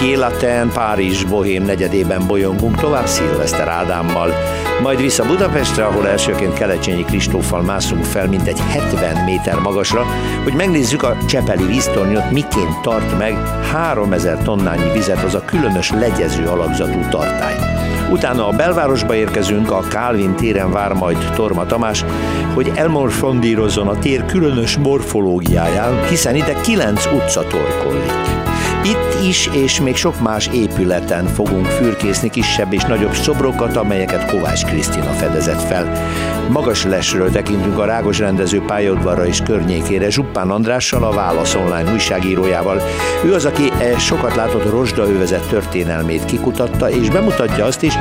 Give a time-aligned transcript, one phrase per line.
[0.00, 4.30] Latin, Párizs, Bohém negyedében bolyongunk tovább Szilveszter Ádámmal,
[4.82, 10.06] majd vissza Budapestre, ahol elsőként Kelecsényi Kristóffal mászunk fel mintegy 70 méter magasra,
[10.42, 13.36] hogy megnézzük a Csepeli víztornyot, miként tart meg
[13.72, 17.56] 3000 tonnányi vizet az a különös legyező alakzatú tartály.
[18.10, 22.04] Utána a belvárosba érkezünk, a Kálvin téren vár majd Torma Tamás,
[22.54, 28.31] hogy elmorfondírozzon a tér különös morfológiáján, hiszen ide kilenc utca torkollik.
[29.22, 35.10] Is és még sok más épületen fogunk fürkészni kisebb és nagyobb szobrokat, amelyeket Kovács Krisztina
[35.10, 35.92] fedezett fel.
[36.50, 42.80] Magas lesről tekintünk a Rágos rendező pályaudvarra és környékére Zsuppán Andrással, a Válasz online újságírójával.
[43.24, 47.94] Ő az, aki e sokat látott rozsda övezet történelmét kikutatta, és bemutatja azt is,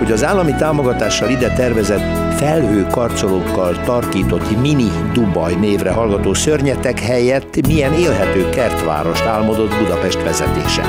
[0.00, 7.66] hogy az állami támogatással ide tervezett felhő karcolókkal tarkított mini Dubaj névre hallgató szörnyetek helyett
[7.66, 10.82] milyen élhető kertvárost álmodott Budapest vezetése.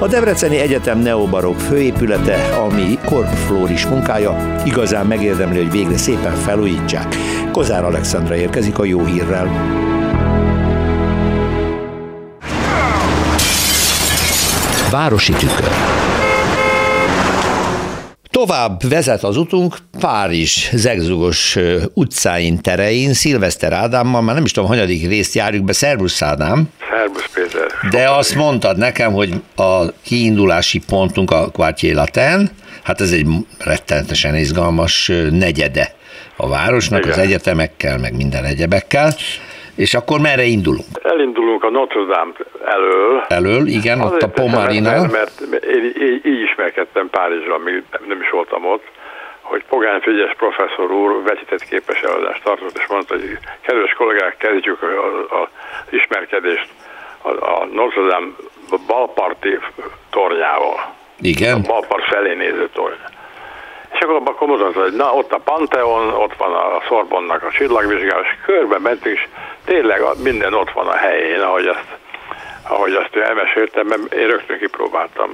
[0.00, 7.16] A Debreceni Egyetem neobarok főépülete, ami korpflóris munkája, igazán megérdemli, hogy végre szépen felújítsák.
[7.52, 9.50] Kozár Alexandra érkezik a jó hírrel.
[14.90, 15.99] Városi tükör.
[18.46, 21.58] Tovább vezet az utunk Párizs zegzugos
[21.94, 26.68] utcáin, terein, Szilveszter Ádámmal, már nem is tudom, hanyadik részt járjuk be, Szervusz Ádám.
[26.90, 27.66] Szervusz Péter.
[27.90, 32.50] De azt mondtad nekem, hogy a kiindulási pontunk a Quartier Latin,
[32.82, 33.26] hát ez egy
[33.58, 35.94] rettenetesen izgalmas negyede
[36.36, 37.12] a városnak, Igen.
[37.12, 39.14] az egyetemekkel, meg minden egyebekkel.
[39.84, 40.86] És akkor merre indulunk?
[41.02, 42.32] Elindulunk a Notre Dame
[42.64, 43.24] elől.
[43.28, 44.90] Elől, igen, Azért ott a Pomarina.
[44.90, 45.84] Mert, mert én
[46.24, 48.84] így, ismerkedtem Párizsra, még nem is voltam ott,
[49.40, 54.82] hogy Pogány Figyes professzor úr vetített képes előadást tartott, és mondta, hogy kedves kollégák, kezdjük
[55.30, 55.48] az
[55.90, 56.68] ismerkedést
[57.22, 58.30] a, a Notre Dame
[58.86, 59.58] balparti
[60.10, 60.94] tornyával.
[61.20, 61.56] Igen.
[61.56, 63.02] A balpart felé néző torny.
[63.92, 68.36] És akkor abban mutatta, hogy na, ott a Pantheon, ott van a Szorbonnak a csillagvizsgálás,
[68.44, 69.28] körbe mentünk, és
[69.64, 71.86] tényleg minden ott van a helyén, ahogy azt,
[72.68, 75.30] ahogy azt elmeséltem, mert én rögtön kipróbáltam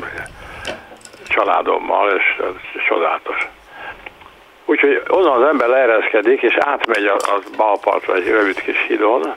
[1.28, 3.48] családommal, és ez csodálatos.
[4.64, 9.34] Úgyhogy onnan az ember leereszkedik, és átmegy a, a balpartra egy rövid kis hídon,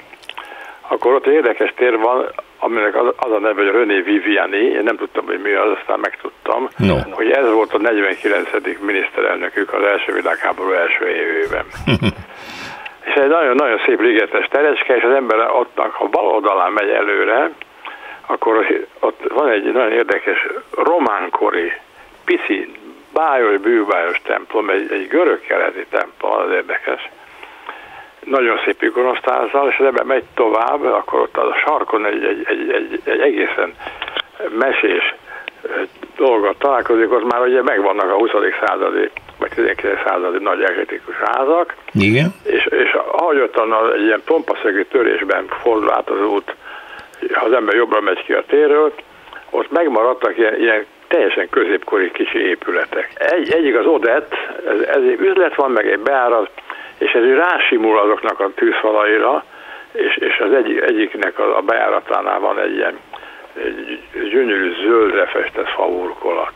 [0.88, 4.98] akkor ott érdekes tér van, aminek az, az a neve, hogy René Viviani, én nem
[4.98, 6.96] tudtam, hogy mi az, aztán megtudtam, no.
[7.12, 8.50] hogy ez volt a 49.
[8.80, 11.66] miniszterelnökük az első világháború első évében.
[13.08, 17.52] és egy nagyon-nagyon szép ligetes terecske, és az ember ott, ha bal oldalán megy előre,
[18.26, 18.66] akkor
[19.00, 21.72] ott van egy nagyon érdekes románkori,
[22.26, 22.72] pici,
[23.14, 27.10] bájos, bűbájos templom, egy, egy görög-keleti templom, az érdekes,
[28.30, 32.72] nagyon szép ikonosztázzal, és az ember megy tovább, akkor ott a sarkon egy, egy, egy,
[32.72, 33.74] egy, egy egészen
[34.58, 35.16] mesés
[36.18, 38.30] dolgot találkozik, ott már ugye megvannak a 20.
[38.66, 40.02] századi vagy 19.
[40.06, 41.76] századi nagy ekletikus házak.
[41.94, 42.34] Igen.
[42.44, 43.58] És, és ahogy ott
[43.96, 46.56] egy ilyen pompaszögű törésben fordul át az út,
[47.34, 48.94] ha az ember jobbra megy ki a térről,
[49.50, 53.12] ott megmaradtak ilyen, ilyen teljesen középkori kicsi épületek.
[53.16, 54.34] Egy, egyik az Odett,
[54.68, 56.50] ez, ez egy üzlet van, meg egy beárat,
[57.00, 59.44] és ez rásimul azoknak a tűzfalaira,
[59.92, 63.00] és, és az egyik, egyiknek a, a bejáratánál van egy ilyen
[63.64, 66.52] egy gyönyörű zöldre festett faurkolat.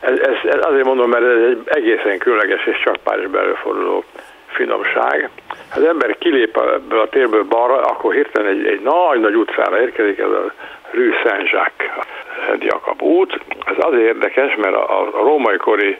[0.00, 4.04] Ez, ez, ez azért mondom, mert ez egy egészen különleges és csak Párizsban előforduló
[4.46, 5.30] finomság.
[5.70, 10.18] Ha az ember kilép ebből a térből balra, akkor hirtelen egy, egy nagy-nagy utcára érkezik,
[10.18, 10.52] ez a
[10.90, 12.06] Rue Saint-Jacques,
[12.46, 13.40] Szent Jakab út.
[13.66, 15.98] Ez azért érdekes, mert a, a római kori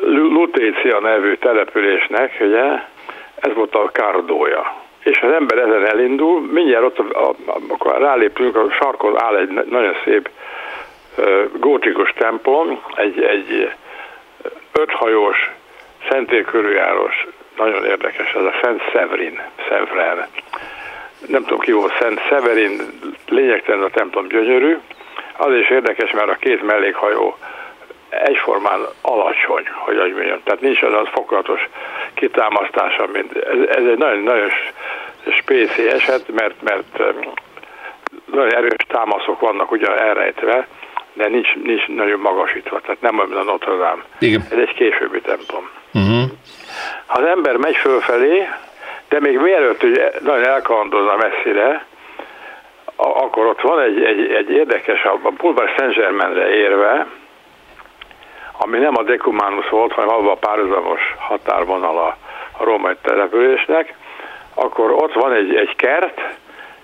[0.00, 2.64] Lutécia nevű településnek, ugye,
[3.34, 4.74] ez volt a kárdója.
[5.04, 9.50] És az ember ezen elindul, mindjárt ott, a, a, amikor rálépünk, a sarkon áll egy
[9.70, 10.30] nagyon szép
[11.16, 13.70] uh, gótikus templom, egy, egy
[14.72, 15.50] öthajós,
[16.08, 17.26] szentélkörüljárós,
[17.56, 20.26] nagyon érdekes, ez a Szent Severin, Severin.
[21.26, 22.80] Nem tudom ki volt Szent Severin,
[23.28, 24.78] lényegtelen a templom gyönyörű.
[25.36, 27.36] Az is érdekes, mert a két mellékhajó
[28.24, 30.40] egyformán alacsony, hogy úgy mondjam.
[30.44, 31.68] Tehát nincs az fokozatos
[32.14, 34.50] kitámasztása, mint ez, ez egy nagyon, nagyon
[35.30, 36.98] spéci eset, mert, mert
[38.24, 40.66] nagyon erős támaszok vannak ugyan elrejtve,
[41.12, 44.02] de nincs, nincs nagyon magasítva, tehát nem olyan, a Notre Dame.
[44.18, 44.42] Igen.
[44.50, 45.70] Ez egy későbbi templom.
[45.94, 46.30] Uh-huh.
[47.06, 48.48] Ha az ember megy fölfelé,
[49.08, 51.86] de még mielőtt hogy nagyon elkalandozna messzire,
[52.96, 57.06] akkor ott van egy, egy, egy érdekes, a Boulevard Saint-Germainre érve,
[58.64, 62.16] ami nem a Decumánus volt, hanem abban a párhuzamos határvonal a,
[62.64, 63.94] római településnek,
[64.54, 66.20] akkor ott van egy, egy kert,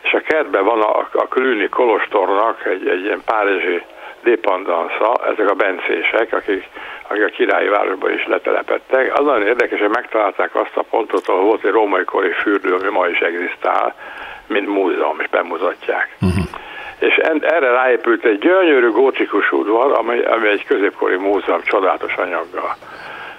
[0.03, 3.83] és a kertben van a, a Klüni Kolostornak egy, egy ilyen párizsi
[4.23, 6.69] dépendansza, ezek a bencések, akik,
[7.09, 9.19] akik a királyi városban is letelepettek.
[9.19, 12.89] Az nagyon érdekes, hogy megtalálták azt a pontot, ahol volt egy római kori fürdő, ami
[12.89, 13.95] ma is egzisztál,
[14.47, 16.17] mint múzeum, és bemutatják.
[16.21, 16.45] Uh-huh.
[16.99, 22.77] És erre ráépült egy gyönyörű gótikus udvar, ami, ami egy középkori múzeum csodálatos anyaggal.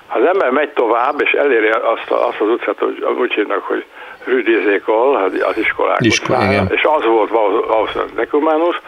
[0.08, 3.86] Ha az ember megy tovább, és eléri azt, azt az utcát, hogy úgy hívnak, hogy
[4.26, 8.82] Rüdizékol, az iskolák Iskola, utcája, és az volt valószínűleg Nekumánus,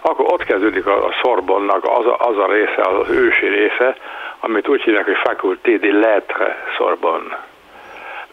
[0.00, 3.96] akkor ott kezdődik a, a Szorbonnak az a, az a része, az ősi része,
[4.40, 7.46] amit úgy hívnak, hogy Faculté de Lettres Sorbonne.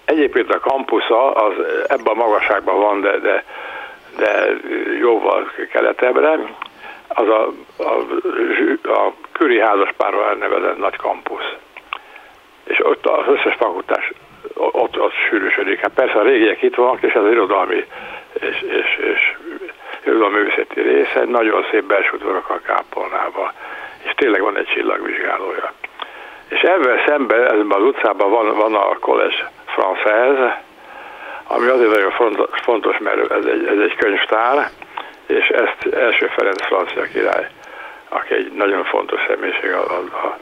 [0.05, 1.53] Egyébként a kampusza az
[1.87, 3.43] ebben a magasságban van, de, de,
[4.19, 4.47] de
[4.99, 6.39] jóval keletebbre.
[7.07, 7.93] Az a, a,
[8.89, 11.53] a Küri házaspárral elnevezett nagy kampusz.
[12.63, 14.11] És ott az összes fakultás
[14.53, 15.79] ott, ott sűrűsödik.
[15.79, 17.85] Hát persze a régiek itt vannak, és az irodalmi
[18.33, 19.35] és, és, és
[20.05, 23.53] irodalmi művészeti része nagyon szép belső udvarokkal kápolnával.
[24.03, 25.73] És tényleg van egy csillagvizsgálója.
[26.49, 30.53] És ebben szemben, ebben az utcában van, van a Collège Française,
[31.51, 32.11] ami azért nagyon
[32.63, 34.69] fontos, mert ez egy, ez egy könyvtár,
[35.27, 37.47] és ezt első Ferenc francia király,
[38.09, 40.37] aki egy nagyon fontos személyiség a, a,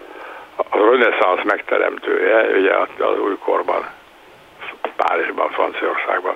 [0.70, 2.76] a reneszánsz megteremtője, ugye
[3.06, 3.86] az újkorban,
[4.96, 6.36] Párizsban, Franciaországban.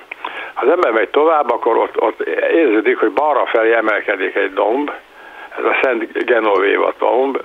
[0.54, 2.20] Ha az ember megy tovább, akkor ott, ott
[2.52, 4.92] érződik, hogy balra felé emelkedik egy domb,
[5.58, 7.42] ez a Szent Genovéva domb,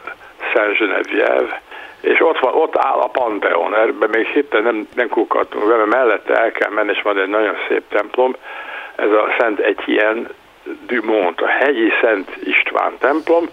[0.55, 1.61] Szent Genevieve,
[2.07, 6.35] és ott, van, ott áll a Pantheon, ebben még hittem nem, nem kukadtunk mert mellette
[6.35, 8.35] el kell menni, és van egy nagyon szép templom,
[8.97, 10.29] ez a Szent Etienne
[10.87, 13.49] du Mont, a hegyi Szent István templom,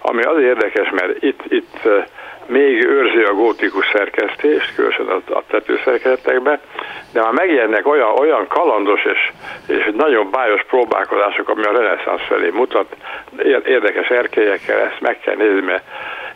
[0.00, 1.88] ami az érdekes, mert itt, itt
[2.46, 6.60] még őrzi a gótikus szerkesztést, különösen a, a tetőszerkezetekbe,
[7.12, 9.32] de már megjelennek olyan, olyan kalandos és,
[9.66, 12.96] és nagyon bájos próbálkozások, ami a reneszánsz felé mutat,
[13.64, 15.84] érdekes erkélyekkel, ezt meg kell nézni, mert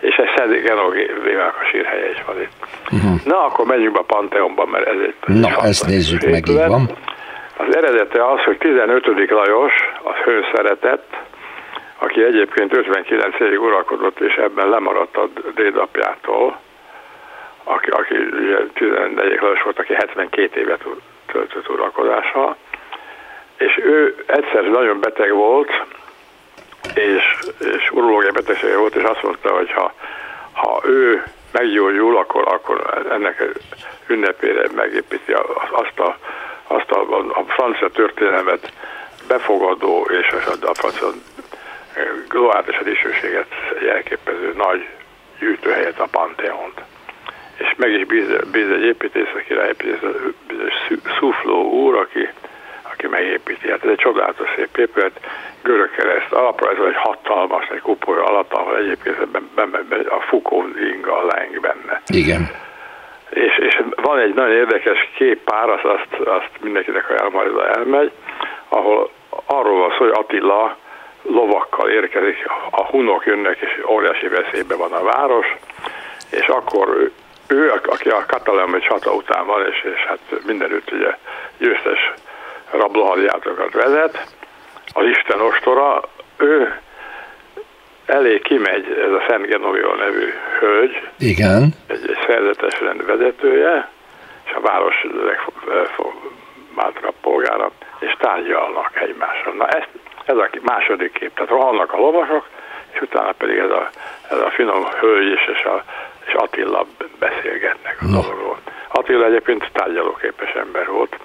[0.00, 2.52] és ez Szent Genovévának a sírhelye is van itt.
[2.92, 3.24] Uh-huh.
[3.24, 5.14] Na, akkor menjünk be a Panteonba, mert ez egy...
[5.26, 6.90] Na, ezt nézzük meg, így van.
[7.56, 9.30] Az eredete az, hogy 15.
[9.30, 9.72] Lajos,
[10.02, 11.16] az hőszeretett,
[11.98, 16.58] aki egyébként 59 évig uralkodott, és ebben lemaradt a dédapjától,
[17.64, 18.14] aki, aki
[18.74, 20.84] 14 Lajos volt, aki 72 évet
[21.32, 22.56] töltött uralkodással,
[23.56, 25.70] és ő egyszer nagyon beteg volt,
[26.94, 29.92] és, és urológiai betegsége volt, és azt mondta, hogy ha,
[30.52, 33.44] ha ő meggyógyul, akkor, akkor ennek
[34.06, 35.32] ünnepére megépíti
[35.70, 36.18] azt a,
[36.66, 38.72] azt a, a, a francia történelmet
[39.28, 41.08] befogadó és a, a francia
[42.28, 43.46] glóát és a dicsőséget
[43.82, 44.88] jelképező nagy
[45.38, 46.80] gyűjtőhelyet, a Pantheont.
[47.56, 50.00] És meg is bíz, bíz egy építész, aki ráépítész,
[50.46, 50.74] bizonyos
[51.18, 52.28] Szufló úr, aki,
[52.98, 53.70] aki megépíti.
[53.70, 55.20] Hát ez egy csodálatos szép épület,
[55.62, 60.64] görög kereszt alapra, ez egy hatalmas, egy kupolya alatt, ahol egyébként ebben, ebben, a Fukó
[60.92, 62.02] inga leng benne.
[62.06, 62.50] Igen.
[63.30, 68.10] És, és van egy nagyon érdekes képpár, azt, azt, azt mindenkinek ajánlom, majd elmegy,
[68.68, 69.10] ahol
[69.44, 70.76] arról van szó, hogy Attila
[71.22, 75.46] lovakkal érkezik, a hunok jönnek, és óriási veszélybe van a város,
[76.30, 77.12] és akkor ő,
[77.48, 81.16] ő aki a katalán csata után van, és, és hát mindenütt ugye
[81.58, 82.12] győztes
[82.70, 84.34] rablohadjátokat vezet,
[84.92, 86.00] az Isten ostora,
[86.36, 86.78] ő
[88.06, 91.74] elé kimegy ez a Szent Genovio nevű hölgy, Igen.
[91.86, 93.88] egy, egy szerzetes rend vezetője,
[94.44, 95.06] és a város
[96.74, 99.52] legmátrabb polgára, és tárgyalnak egymással.
[99.52, 99.88] Na ezt
[100.24, 102.48] ez a második kép, tehát rohannak a lovasok,
[102.92, 103.90] és utána pedig ez a,
[104.30, 105.84] ez a finom hölgy és, és, a,
[106.26, 106.86] és Attila
[107.18, 108.20] beszélgetnek a no.
[108.20, 108.58] dologról.
[108.88, 111.16] Attila egyébként tárgyalóképes ember volt,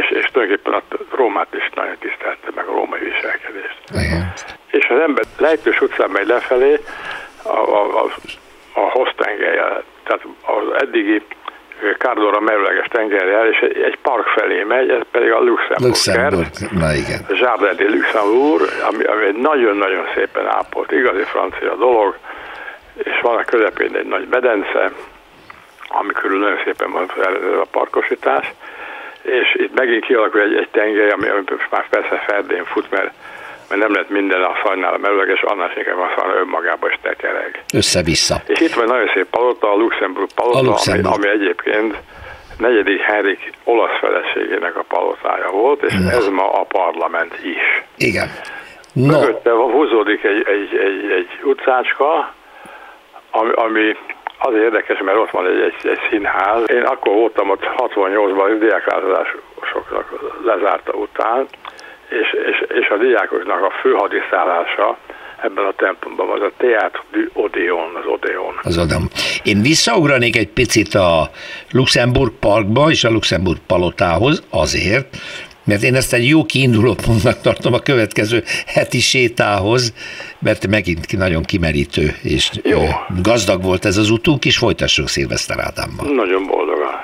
[0.00, 0.82] és, és tulajdonképpen a
[1.16, 3.78] Rómát is nagyon tisztelte meg a római viselkedést.
[3.94, 4.32] Igen.
[4.66, 6.80] És az ember Lejtős utcán megy lefelé,
[7.42, 8.04] a, a, a,
[8.72, 11.22] a hoztengelye, tehát az eddigi
[11.98, 16.46] Kárdóra merőleges tengerjel, és egy park felé megy, ez pedig a Luxemburg, Luxemburg.
[16.70, 17.20] na igen.
[17.76, 22.16] De Luxemburg, ami, ami egy nagyon-nagyon szépen ápolt, igazi francia dolog,
[22.94, 24.92] és van a közepén egy nagy bedence,
[25.88, 27.10] ami körül nagyon szépen van
[27.62, 28.52] a parkosítás,
[29.26, 33.10] és itt megint kialakul egy, egy tengely, ami, ami már persze ferdén fut, mert
[33.68, 37.64] mert nem lehet minden a szajnál a merőleges, annál inkább a szajnál önmagában is tekereg.
[37.74, 38.42] Össze-vissza.
[38.46, 41.14] És itt van nagyon szép palota, a Luxemburg palota, a Luxemburg.
[41.14, 41.94] Ami, ami egyébként
[42.58, 46.10] negyedik Henrik olasz feleségének a palotája volt, és Na.
[46.10, 47.84] ez ma a parlament is.
[47.96, 48.30] Igen.
[48.92, 49.20] No.
[49.20, 52.34] Mögötte húzódik egy, egy, egy, egy utcácska,
[53.30, 53.96] ami, ami
[54.46, 56.62] az érdekes, mert ott van egy, egy, egy színház.
[56.66, 60.06] Én akkor voltam ott 68-ban diáklátozásoknak
[60.44, 61.46] lezárta után,
[62.08, 64.96] és, és, és a diákoknak a főhadiszállása
[65.42, 67.00] ebben a templomban az a Teatr
[67.32, 68.54] Odeon, az Odeon.
[68.62, 69.08] Az Odeon.
[69.42, 71.30] Én visszaugranék egy picit a
[71.72, 75.06] Luxemburg Parkba és a Luxemburg Palotához azért,
[75.66, 79.92] mert én ezt egy jó kiinduló pontnak tartom a következő heti sétához,
[80.38, 82.82] mert megint nagyon kimerítő és jó.
[83.22, 86.14] gazdag volt ez az utunk, és folytassuk Szilveszter Ádámmal.
[86.14, 86.94] Nagyon boldogan.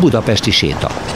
[0.00, 1.11] Budapesti séta.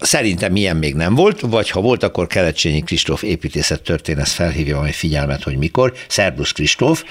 [0.00, 4.92] Szerintem ilyen még nem volt, vagy ha volt, akkor Kelecsényi Kristóf építészet történet felhívja majd
[4.92, 5.92] figyelmet, hogy mikor.
[6.08, 7.04] Szerbusz Kristóf.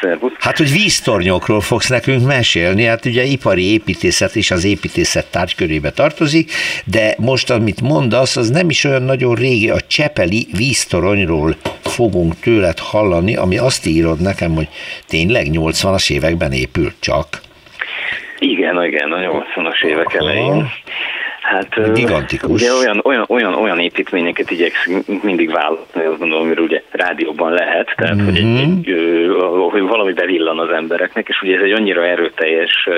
[0.00, 0.32] Szerbusz.
[0.38, 6.52] Hát, hogy víztornyokról fogsz nekünk mesélni, hát ugye ipari építészet is az építészet tárgykörébe tartozik,
[6.84, 12.78] de most, amit mondasz, az nem is olyan nagyon régi, a Csepeli víztoronyról fogunk tőled
[12.78, 14.68] hallani, ami azt írod nekem, hogy
[15.06, 17.40] tényleg 80-as években épült csak.
[18.38, 20.70] Igen, igen, a 80-as évek elején.
[21.42, 22.50] Hát gigantikus.
[22.50, 27.92] Ugye olyan, olyan, olyan, olyan építményeket igyekszünk mindig vállalni, azt gondolom, amiről ugye rádióban lehet,
[27.96, 28.24] tehát mm-hmm.
[28.24, 28.78] hogy, egy, mhm.
[28.78, 28.94] egy,
[29.70, 32.88] hogy valami bevillan az embereknek, és ugye ez egy annyira erőteljes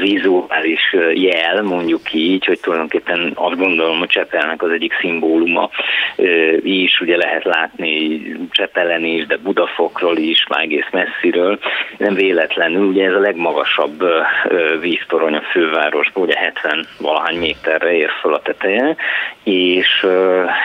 [0.00, 5.70] vizuális jel, mondjuk így, hogy tulajdonképpen azt gondolom, hogy Csepelnek az egyik szimbóluma
[6.62, 11.58] is, ugye lehet látni Csepelen is, de Budafokról is, már egész messziről.
[11.96, 14.04] Nem véletlenül, ugye ez a legmagasabb
[14.80, 18.96] víztorony a fővárosban, ugye 70 valahány méterre ér föl a teteje,
[19.42, 20.06] és,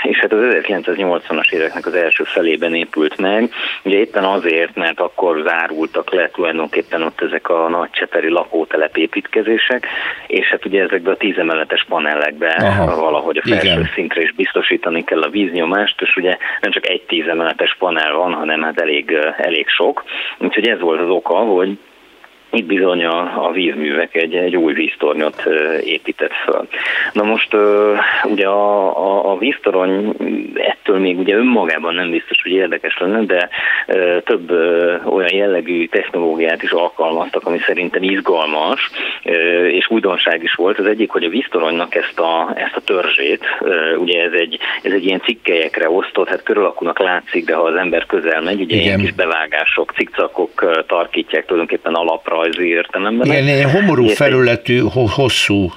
[0.04, 3.52] és hát az 1980-as éveknek az első felében épült meg,
[3.84, 9.88] ugye éppen azért, mert akkor zárultak le tulajdonképpen ott ezek a nagy cseperi lakótelep építkezések,
[10.28, 13.90] és hát ugye ezekbe a tízemeletes panelekbe Aha, valahogy a felső igen.
[13.94, 18.62] szintre is biztosítani kell a víznyomást, és ugye nem csak egy tízemeletes panel van, hanem
[18.62, 20.04] hát elég, elég sok,
[20.38, 21.78] úgyhogy ez volt az oka, hogy
[22.52, 25.44] itt bizony a, a vízművek egy, egy új víztornyot
[25.84, 26.68] épített föl.
[27.14, 27.56] Na most
[28.24, 30.16] ugye a, a, a víztorony
[30.54, 33.50] ettől még ugye önmagában nem biztos, hogy érdekes lenne, de
[34.24, 34.52] több
[35.06, 38.90] olyan jellegű technológiát is alkalmaztak, ami szerintem izgalmas,
[39.68, 40.80] és újdonság is volt.
[40.80, 43.44] Az egyik, hogy a víztoronynak ezt a, ezt a törzsét,
[43.98, 48.06] ugye ez egy, ez egy ilyen cikkelyekre osztott, hát körülakúnak látszik, de ha az ember
[48.06, 48.86] közel megy, ugye Igen.
[48.86, 53.28] ilyen kis bevágások, cikcakok tarkítják tulajdonképpen alapra rajzi értelemben.
[53.28, 54.82] Igen, ilyen homorú felületű,
[55.16, 55.72] hosszú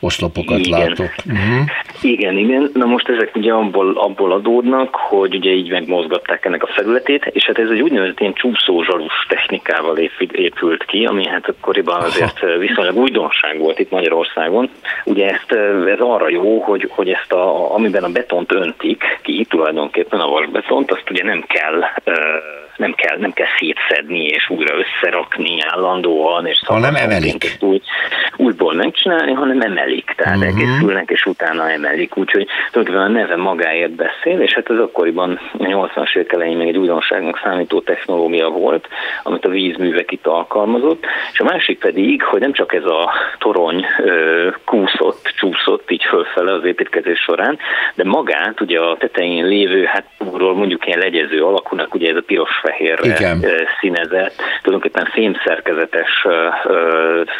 [0.00, 0.78] oszlopokat igen.
[0.78, 1.10] látok.
[1.26, 1.66] Uh-huh.
[2.02, 2.70] Igen, igen.
[2.74, 7.44] Na most ezek ugye abból, abból adódnak, hogy ugye így megmozgatták ennek a felületét, és
[7.44, 9.98] hát ez egy úgynevezett ilyen csúszózsalus technikával
[10.32, 12.58] épült ki, ami hát akkoriban azért Aha.
[12.58, 14.70] viszonylag újdonság volt itt Magyarországon.
[15.04, 15.52] Ugye ezt,
[15.86, 20.90] ez arra jó, hogy, hogy ezt a, amiben a betont öntik ki, tulajdonképpen a vasbetont,
[20.90, 21.84] azt ugye nem kell
[22.78, 27.56] nem kell, nem kell szétszedni és újra összerakni állandóan, és ha nem emelik.
[27.60, 27.80] Új,
[28.36, 30.56] újból megcsinálni, hanem emelik, tehát uh-huh.
[30.56, 32.16] egészülnek, és utána emelik.
[32.16, 36.68] Úgyhogy tulajdonképpen a neve magáért beszél, és hát ez akkoriban a 80-as évek elején még
[36.68, 38.88] egy újdonságnak számító technológia volt,
[39.22, 43.86] amit a vízművek itt alkalmazott, és a másik pedig, hogy nem csak ez a torony
[43.98, 47.58] ö, kúszott, csúszott így fölfele az építkezés során,
[47.94, 52.22] de magát ugye a tetején lévő, hát úrról mondjuk ilyen legyező alakúnak ugye ez a
[52.26, 53.44] piros fehérre Igen.
[53.80, 56.26] színezett, tulajdonképpen fémszerkezetes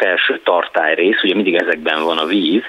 [0.00, 2.62] felső tartályrész, ugye mindig ezekben van a víz,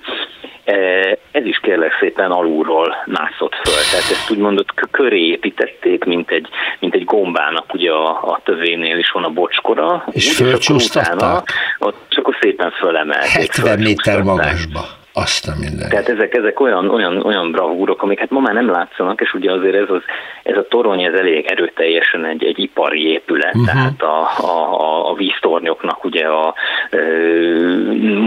[1.31, 3.83] ez is kérlek szépen alulról mászott föl.
[3.91, 6.47] Tehát ezt úgy mondott, köré építették, mint egy,
[6.79, 10.03] mint egy gombának, ugye a, a tövénél is van a bocskora.
[10.11, 11.43] És fölcsúsztatták?
[11.79, 13.55] Ott csak akkor szépen fölemelték.
[13.55, 14.98] 70 méter magasba.
[15.21, 15.89] Azt a minden.
[15.89, 19.51] Tehát ezek, ezek olyan, olyan, olyan bravúrok, amik hát ma már nem látszanak, és ugye
[19.51, 20.01] azért ez, az,
[20.43, 23.65] ez a torony ez elég erőteljesen egy, egy ipari épület, uh-huh.
[23.65, 26.53] tehát a, a, a víztornyoknak ugye a,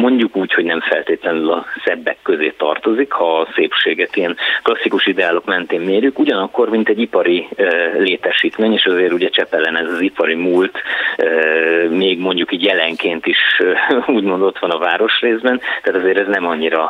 [0.00, 5.44] mondjuk úgy, hogy nem feltétlenül a szebbek közé tartozik, ha a szépséget ilyen klasszikus ideálok
[5.44, 7.49] mentén mérjük, ugyanakkor, mint egy ipari
[7.99, 10.78] létesítmény, és azért ugye Csepelen ez az ipari múlt
[11.90, 13.38] még mondjuk így jelenként is
[14.16, 16.81] úgymond ott van a városrészben, tehát azért ez nem annyira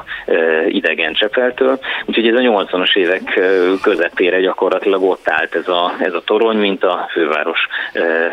[0.68, 1.78] idegen Csepeltől.
[2.04, 3.40] Úgyhogy ez a 80-as évek
[3.82, 7.68] közepére gyakorlatilag ott állt ez a, ez a torony, mint a főváros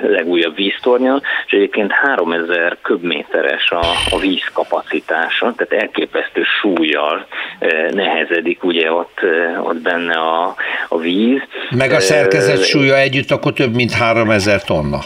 [0.01, 7.25] legújabb víztornya, és egyébként 3000 köbméteres a, a víz kapacitása, tehát elképesztő súlyjal
[7.91, 9.19] nehezedik ugye ott,
[9.63, 10.55] ott benne a,
[10.89, 11.41] a víz.
[11.69, 14.99] Meg a szerkezet súlya együtt akkor több mint 3000 tonna.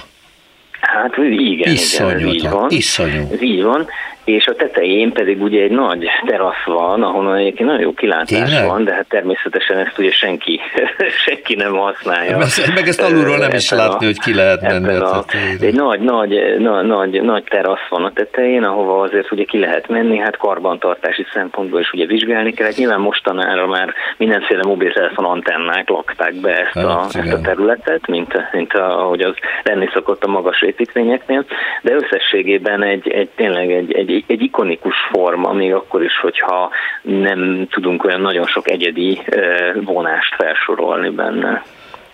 [0.79, 2.69] Hát igen, Iszonyú, igen, ez így van.
[2.69, 3.27] Iszonyú.
[3.31, 3.88] Ez így van
[4.25, 8.68] és a tetején pedig ugye egy nagy terasz van, ahonnan egyébként nagyon jó kilátás Tényleg?
[8.68, 10.60] van, de hát természetesen ezt ugye senki,
[11.25, 12.38] senki nem használja.
[12.38, 14.96] Meg, meg ezt alulról nem is látni, a, hogy ki lehet menni.
[14.96, 15.24] A,
[15.60, 19.88] egy nagy, nagy, nagy, nagy, nagy terasz van a tetején, ahova azért ugye ki lehet
[19.88, 22.65] menni, hát karbantartási szempontból is ugye vizsgálni kell.
[22.65, 28.08] Hát nyilván mostanára már mindenféle mobiltelefon antennák lakták be ezt, hát, a, ezt a területet,
[28.08, 31.46] mint, mint ahogy az lenni szokott a magas építményeknél,
[31.82, 36.70] de összességében egy, egy tényleg egy, egy egy, egy ikonikus forma, még akkor is, hogyha
[37.01, 39.22] nem tudunk olyan nagyon sok egyedi
[39.84, 41.63] vonást felsorolni benne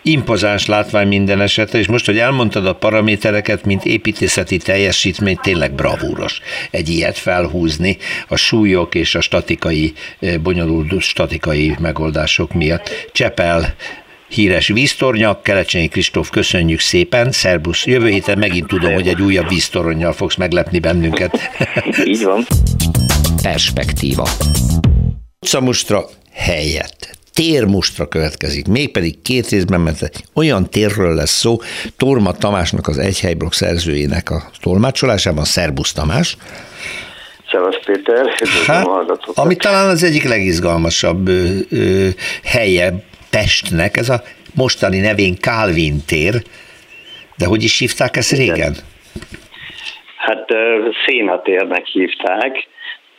[0.01, 6.41] impozáns látvány minden esetre, és most, hogy elmondtad a paramétereket, mint építészeti teljesítmény, tényleg bravúros
[6.72, 9.94] egy ilyet felhúzni a súlyok és a statikai,
[10.44, 13.10] bonyolult statikai megoldások miatt.
[13.12, 13.62] Csepel
[14.29, 15.41] híres víztornya.
[15.41, 17.86] Kelecsényi Kristóf, köszönjük szépen, szerbusz.
[17.86, 21.39] Jövő héten megint tudom, hogy egy újabb víztoronnyal fogsz meglepni bennünket.
[22.05, 22.45] Így van.
[23.41, 24.27] Perspektíva.
[25.39, 31.57] Utcamustra helyett térmustra következik, mégpedig két részben, mert olyan térről lesz szó,
[31.98, 36.38] Torma Tamásnak az Egyhelyblokk szerzőjének a tolmácsolásában, Szerbusz Tamás,
[37.51, 38.25] Szevasz Péter,
[38.65, 38.88] hát,
[39.33, 42.07] ami talán az egyik legizgalmasabb ö, ö,
[42.43, 44.21] helye Pestnek, ez a
[44.55, 46.33] mostani nevén Calvin tér,
[47.38, 48.75] de hogy is hívták ezt régen?
[50.17, 50.48] Hát
[51.05, 52.67] Szénatérnek hívták,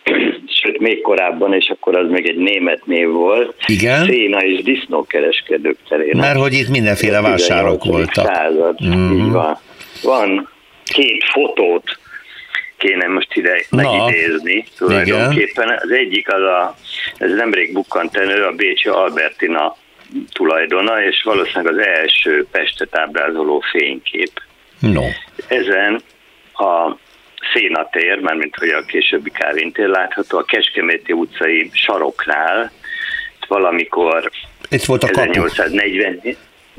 [0.63, 3.55] sőt még korábban, és akkor az még egy német név volt.
[3.67, 4.05] Igen.
[4.05, 6.17] Széna és disznókereskedők terén.
[6.17, 8.35] Mert hogy itt mindenféle vásárok voltak.
[8.35, 9.19] Század, mm.
[9.19, 9.59] így van.
[10.03, 10.49] Van
[10.85, 11.99] két fotót
[12.77, 15.65] kéne most ide megidézni tulajdonképpen.
[15.65, 15.79] Igen.
[15.83, 16.75] Az egyik az a,
[17.19, 19.77] ez nemrég bukkant elő, a Bécsi Albertina
[20.33, 24.31] tulajdona, és valószínűleg az első Pestet ábrázoló fénykép.
[24.79, 25.05] No.
[25.47, 26.03] Ezen
[26.53, 26.97] a
[27.53, 32.73] Szénatér, mármint hogy a későbbi Kávintér látható, a Kecskeméti utcai saroknál,
[33.49, 34.31] valamikor
[34.71, 36.21] itt volt a 1840,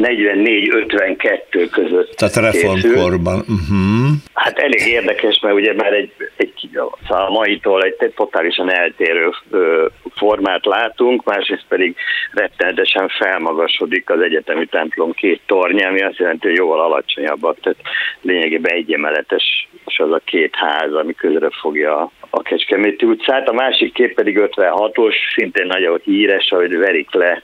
[0.01, 3.39] 44-52 között Tehát a reformkorban.
[3.39, 4.09] Uh-huh.
[4.33, 6.69] Hát elég érdekes, mert ugye már egy, egy
[7.07, 9.85] szóval a maitól egy, egy totálisan eltérő ö,
[10.15, 11.95] formát látunk, másrészt pedig
[12.31, 17.79] rettenetesen felmagasodik az egyetemi templom két tornya, ami azt jelenti, hogy jóval alacsonyabbak, tehát
[18.21, 23.49] lényegében egyemeletes és az a két ház, ami közre fogja a Kecskeméti utcát.
[23.49, 27.43] A másik kép pedig 56-os, szintén nagyon híres, ahogy verik le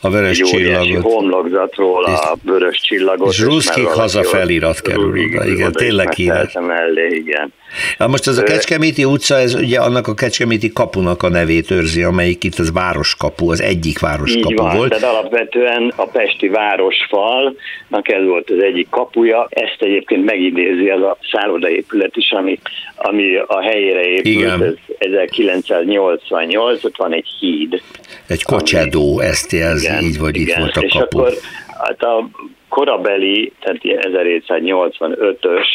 [0.00, 1.02] a vörös csillagot.
[1.02, 3.32] homlokzatról a vörös csillagot.
[3.32, 6.52] És Ruszkik haza felirat kerül oda, igen, tényleg híres.
[6.52, 7.52] Mellé, igen.
[7.98, 12.02] Na most ez a Kecskeméti utca, ez ugye annak a Kecskeméti kapunak a nevét őrzi,
[12.02, 14.90] amelyik itt az városkapu, az egyik városkapu Így van, volt.
[14.90, 21.18] tehát alapvetően a Pesti városfalnak ez volt az egyik kapuja, ezt egyébként megidézi az a
[21.32, 22.58] szállodaépület is, ami,
[22.96, 24.62] ami a helyére épült, Igen.
[24.62, 27.82] ez 1988, ott van egy híd.
[28.26, 30.58] Egy kocsedó, ezt jelzi, igen, így vagy igen.
[30.58, 30.86] itt volt a kapu.
[30.86, 31.32] És akkor
[31.78, 32.28] hát a
[32.68, 35.66] korabeli, tehát 1785-ös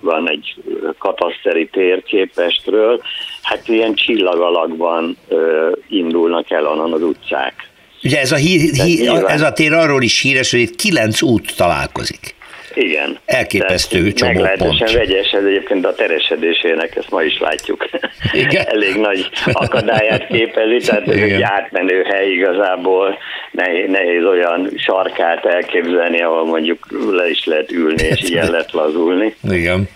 [0.00, 0.54] van egy
[0.98, 3.02] kataszteri térképestről,
[3.42, 7.68] hát ilyen csillagalakban ö, indulnak el onnan az utcák.
[8.02, 11.56] Ugye ez a, hí, hí, ez a tér arról is híres, hogy itt kilenc út
[11.56, 12.34] találkozik.
[12.74, 13.18] Igen.
[13.24, 14.92] Elképesztő csomó pont.
[14.92, 17.88] vegyes, ez egyébként a teresedésének, ezt ma is látjuk.
[18.32, 18.66] Igen.
[18.74, 23.18] Elég nagy akadályát képezi, tehát ez egy átmenő hely igazából,
[23.50, 29.34] nehéz, nehéz olyan sarkát elképzelni, ahol mondjuk le is lehet ülni, és ilyen lehet lazulni.
[29.50, 29.88] Igen.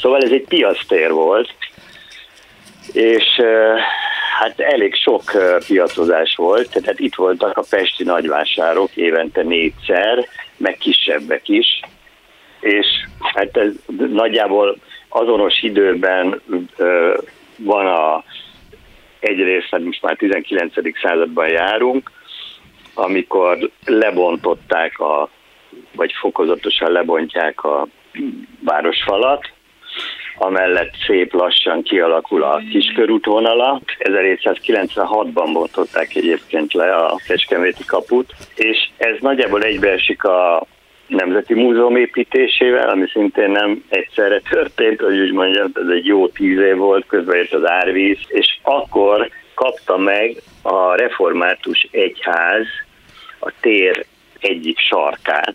[0.00, 1.54] Szóval ez egy piasztér volt,
[2.92, 3.24] és
[4.38, 5.22] hát elég sok
[5.66, 11.80] piacozás volt, tehát itt voltak a pesti nagyvásárok évente négyszer, meg kisebbek is,
[12.60, 12.86] és
[13.18, 13.72] hát ez
[14.08, 14.76] nagyjából
[15.08, 16.42] azonos időben
[17.56, 18.24] van a
[19.20, 20.74] egyrészt, hát most már 19.
[21.02, 22.10] században járunk,
[22.94, 25.30] amikor lebontották a,
[25.92, 27.86] vagy fokozatosan lebontják a
[28.60, 29.50] városfalat,
[30.38, 33.80] amellett szép lassan kialakul a kiskörútvonala.
[33.98, 40.66] 1796-ban bontották egyébként le a Kecskeméti kaput, és ez nagyjából egybeesik a
[41.06, 46.58] Nemzeti Múzeum építésével, ami szintén nem egyszerre történt, hogy úgy mondjam, ez egy jó tíz
[46.58, 52.66] év volt, közben jött az árvíz, és akkor kapta meg a református egyház
[53.38, 54.06] a tér
[54.40, 55.54] egyik sarkát,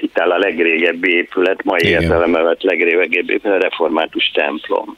[0.00, 4.96] itt áll a legrégebbi épület, mai értelemben vett legrégebbi épület, a református templom.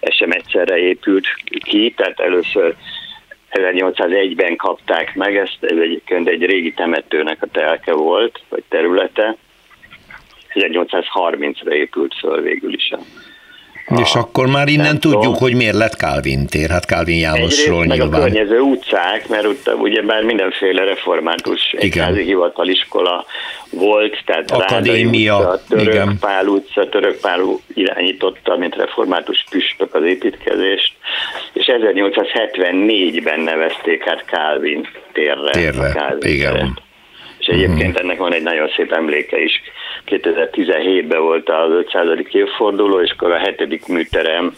[0.00, 2.74] Ez sem egyszerre épült ki, tehát először
[3.50, 9.36] 1801-ben kapták meg, ezt ez egyébként egy régi temetőnek a telke volt, vagy területe,
[10.54, 12.98] 1830-ra épült föl végül is a
[13.96, 15.38] és akkor már innen tudjuk, tudom.
[15.38, 18.20] hogy miért lett Calvin tér, hát Calvin Jánosról Egyrészt, nyilván.
[18.20, 23.24] Meg a környező utcák, mert ott ugye már mindenféle református egyházi hivataliskola
[23.70, 26.16] volt, tehát Akadémia, utca, Török igen.
[26.20, 27.40] Pál utca, Török Pál
[27.74, 30.92] irányította, mint református püspök az építkezést,
[31.52, 35.50] és 1874-ben nevezték át Calvin térre.
[35.50, 36.52] Térre, Calvin igen.
[36.52, 36.82] Teret.
[37.38, 38.02] És egyébként uh-huh.
[38.02, 39.62] ennek van egy nagyon szép emléke is.
[40.10, 42.06] 2017-ben volt az 500.
[42.30, 44.54] évforduló, és akkor a hetedik műterem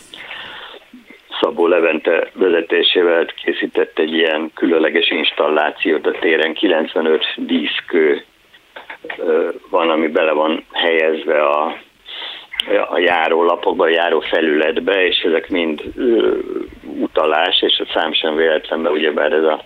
[1.41, 8.25] Szabó Levente vezetésével készített egy ilyen különleges installációt a téren, 95 díszkő
[9.71, 11.77] van, ami bele van helyezve a,
[12.91, 15.83] a járólapokba, a járó felületbe, és ezek mind
[17.01, 19.63] utalás, és a szám sem véletlenben, ugyebár ez a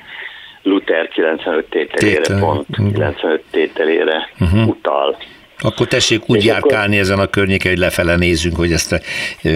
[0.62, 2.40] Luther 95 tételére Tétel.
[2.40, 4.68] pont, 95 tételére uh-huh.
[4.68, 5.16] utal.
[5.62, 9.00] Akkor tessék úgy és járkálni akkor, ezen a környéken, hogy lefele nézzünk, hogy ezt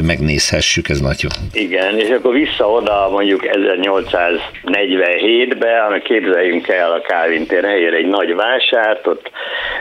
[0.03, 1.29] megnézhessük, ez nagy jó.
[1.53, 8.09] Igen, és akkor vissza oda mondjuk 1847-be, ami képzeljünk el a Kálvin tér helyére egy
[8.09, 9.31] nagy vásárt, ott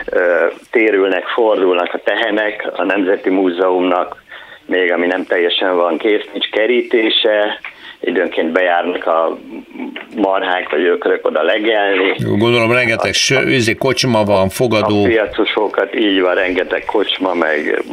[0.06, 4.26] ö, térülnek, fordulnak a tehenek, a Nemzeti Múzeumnak
[4.68, 7.60] még ami nem teljesen van kész, nincs kerítése,
[8.00, 9.38] időnként bejárnak a
[10.16, 12.14] marhák vagy ökrök oda legelni.
[12.18, 15.04] Gondolom rengeteg ső, kocsma van, fogadó.
[15.04, 17.84] A piacosokat így van, rengeteg kocsma, meg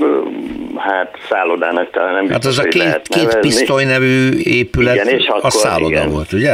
[0.78, 5.46] hát szállodának talán nem Hát az a két, két pisztoly nevű épület, igen, és akkor,
[5.46, 6.10] a szálloda igen.
[6.10, 6.52] volt, ugye?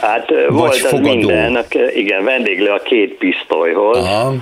[0.00, 1.08] Hát Vagy volt fogadó.
[1.14, 3.96] minden, igen, vendéglő a két pisztolyhoz.
[3.96, 4.32] Aha.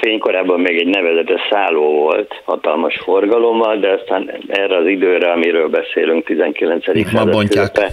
[0.00, 6.24] Fénykorában még egy nevezetes szálló volt, hatalmas forgalommal, de aztán erre az időre, amiről beszélünk,
[6.24, 6.84] 19.
[6.84, 7.92] század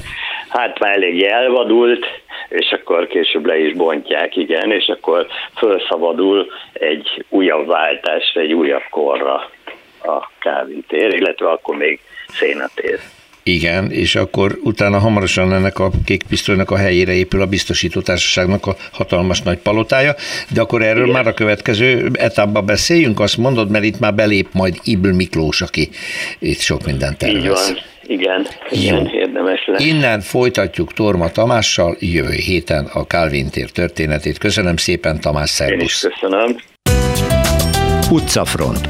[0.49, 2.05] hát már elég elvadult,
[2.49, 8.83] és akkor később le is bontják, igen, és akkor felszabadul egy újabb váltásra, egy újabb
[8.89, 9.49] korra
[10.03, 12.99] a Kávin tér, illetve akkor még szénatér.
[13.47, 18.75] Igen, és akkor utána hamarosan ennek a kék pisztolynak a helyére épül a biztosítótársaságnak a
[18.91, 20.15] hatalmas nagy palotája,
[20.53, 21.15] de akkor erről Igen.
[21.15, 25.89] már a következő etapban beszéljünk, azt mondod, mert itt már belép majd Ibl Miklós, aki
[26.39, 27.43] itt sok mindent tervez.
[27.43, 27.77] Így van.
[28.07, 29.19] Igen, igen, Jó.
[29.19, 29.83] érdemes lesz.
[29.83, 34.37] Innen folytatjuk Torma Tamással jövő héten a Calvin tér történetét.
[34.37, 35.79] Köszönöm szépen, Tamás, szervusz.
[35.79, 36.55] Én is köszönöm.
[38.11, 38.87] Utcafront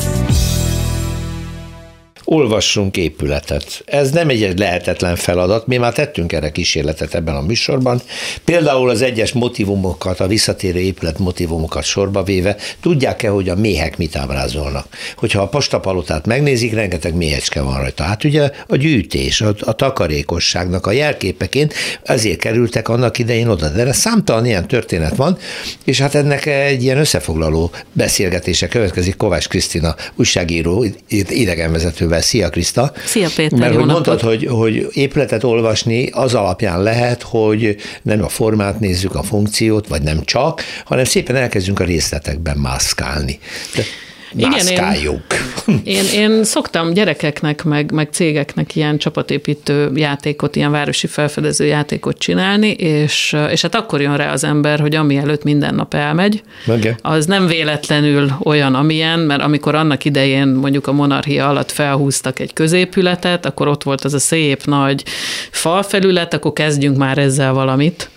[2.30, 3.84] olvassunk épületet.
[3.86, 8.02] Ez nem egy lehetetlen feladat, mi már tettünk erre kísérletet ebben a műsorban.
[8.44, 14.16] Például az egyes motivumokat, a visszatérő épület motivumokat sorba véve, tudják-e, hogy a méhek mit
[14.16, 14.88] ábrázolnak?
[15.16, 18.04] Hogyha a postapalotát megnézik, rengeteg méhecske van rajta.
[18.04, 23.70] Hát ugye a gyűjtés, a, a takarékosságnak a jelképeként ezért kerültek annak idején oda.
[23.70, 25.38] De számtalan ilyen történet van,
[25.84, 30.86] és hát ennek egy ilyen összefoglaló beszélgetése következik Kovács Krisztina újságíró,
[31.30, 32.22] idegenvezetővel Péterrel.
[32.22, 32.92] Szia Kriszta!
[33.06, 38.30] Szia Péter, Mert hogy mondtad, hogy, hogy épületet olvasni az alapján lehet, hogy nem a
[38.30, 43.40] formát nézzük, a funkciót, vagy nem csak, hanem szépen elkezdünk a részletekben mászkálni.
[43.76, 43.84] De
[44.34, 45.22] mászkáljuk.
[45.66, 51.66] Igen, én, én, én szoktam gyerekeknek, meg, meg cégeknek ilyen csapatépítő játékot, ilyen városi felfedező
[51.66, 55.94] játékot csinálni, és, és hát akkor jön rá az ember, hogy ami előtt minden nap
[55.94, 56.96] elmegy, okay.
[57.02, 62.54] az nem véletlenül olyan, amilyen, mert amikor annak idején mondjuk a monarchia alatt felhúztak egy
[62.54, 65.04] középületet, akkor ott volt az a szép nagy
[65.52, 68.10] falfelület, akkor kezdjünk már ezzel valamit.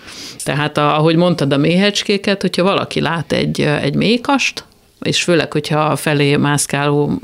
[0.44, 4.64] Tehát ahogy mondtad a méhecskéket, hogyha valaki lát egy, egy mékast,
[5.02, 7.18] és főleg, hogyha felé mászkáló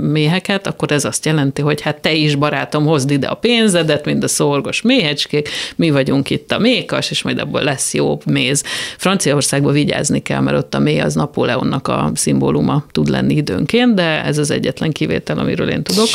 [0.00, 4.24] méheket, akkor ez azt jelenti, hogy hát te is, barátom, hozd ide a pénzedet, mind
[4.24, 8.64] a szorgos méhecskék, mi vagyunk itt a mékas, és majd abból lesz jó méz.
[8.96, 14.24] Franciaországban vigyázni kell, mert ott a méh az Napóleonnak a szimbóluma tud lenni időnként, de
[14.24, 16.08] ez az egyetlen kivétel, amiről én tudok.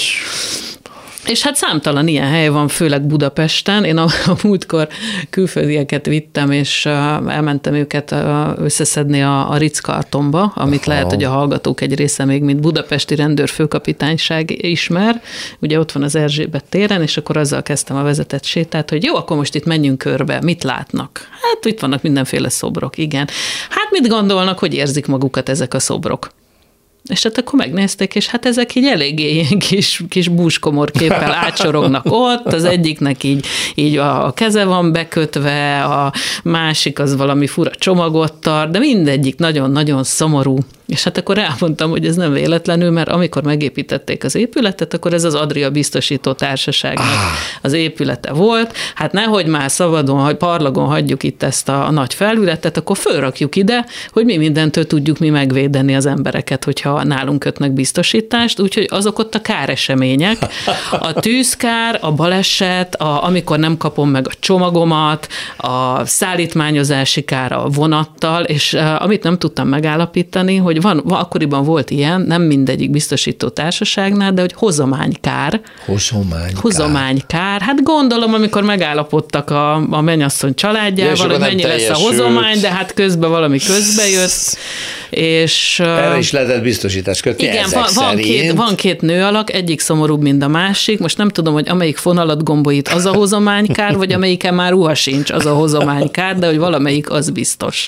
[1.28, 3.84] És hát számtalan ilyen hely van, főleg Budapesten.
[3.84, 4.88] Én a, a múltkor
[5.30, 8.16] külföldieket vittem, és elmentem őket
[8.58, 10.92] összeszedni a, a Ritz-kartonba, amit Aha.
[10.92, 15.22] lehet, hogy a hallgatók egy része még, mint budapesti rendőrfőkapitányság ismer.
[15.60, 19.16] Ugye ott van az Erzsébet téren, és akkor azzal kezdtem a vezetett sétát, hogy jó,
[19.16, 21.28] akkor most itt menjünk körbe, mit látnak?
[21.32, 23.28] Hát itt vannak mindenféle szobrok, igen.
[23.70, 26.30] Hát mit gondolnak, hogy érzik magukat ezek a szobrok?
[27.08, 32.54] És hát akkor megnézték, és hát ezek így eléggé ilyen kis, kis búskomorképpel átsorognak ott,
[32.54, 38.72] az egyiknek így, így a keze van bekötve, a másik az valami fura csomagot tart,
[38.72, 44.24] de mindegyik nagyon-nagyon szomorú, És hát akkor elmondtam, hogy ez nem véletlenül, mert amikor megépítették
[44.24, 47.62] az épületet, akkor ez az Adria biztosító társaságnak ah.
[47.62, 48.74] az épülete volt.
[48.96, 53.56] Hát nehogy már szabadon, hogy parlagon hagyjuk itt ezt a, a nagy felületet, akkor fölrakjuk
[53.56, 58.60] ide, hogy mi mindentől tudjuk mi megvédeni az embereket, hogyha nálunk kötnek biztosítást.
[58.60, 60.38] Úgyhogy azok ott a káresemények,
[60.92, 67.68] a tűzkár, a baleset, a, amikor nem kapom meg a csomagomat, a szállítmányozási kár a
[67.68, 72.90] vonattal, és uh, amit nem tudtam megállapítani, hogy hogy van, akkoriban volt ilyen, nem mindegyik
[72.90, 75.62] biztosító társaságnál, de hogy hozománykár.
[75.86, 76.62] Hozománykár.
[76.62, 77.62] Hozománykár.
[77.62, 82.72] Hát gondolom, amikor megállapodtak a, a mennyasszony családjával, ja, hogy mennyi lesz a hozomány, de
[82.72, 84.58] hát közben valami közbe jött.
[85.18, 89.80] És, Erre is lehetett biztosítást kötni Igen, van, van, két, van két nő alak, egyik
[89.80, 91.00] szomorúbb, mint a másik.
[91.00, 95.32] Most nem tudom, hogy amelyik fonalat gombolít, az a hozománykár, vagy amelyiken már ruha sincs,
[95.32, 97.88] az a hozománykár, de hogy valamelyik az biztos.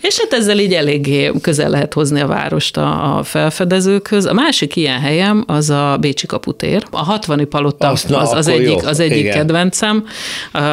[0.00, 4.26] És hát ezzel így eléggé közel lehet hozni a várost a, a felfedezőkhöz.
[4.26, 6.84] A másik ilyen helyem az a Bécsi kaputér.
[6.90, 10.04] A 60 palota Azt, na, az, az egyik, az egyik kedvencem,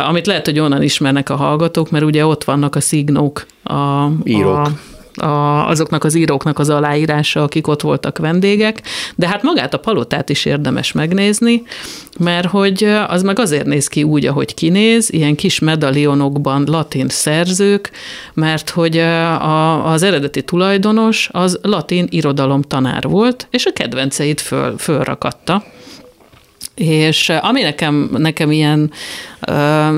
[0.08, 4.58] amit lehet, hogy onnan ismernek a hallgatók, mert ugye ott vannak a szignók, a, Írók.
[4.58, 4.72] a
[5.22, 8.82] a, azoknak az íróknak az aláírása, akik ott voltak vendégek,
[9.16, 11.64] de hát magát a palotát is érdemes megnézni,
[12.20, 17.92] mert hogy az meg azért néz ki úgy, ahogy kinéz, ilyen kis medalionokban latin szerzők,
[18.34, 24.78] mert hogy a, az eredeti tulajdonos az latin irodalom tanár volt, és a kedvenceit föl,
[24.78, 25.64] fölrakatta.
[26.80, 28.92] És ami nekem, nekem ilyen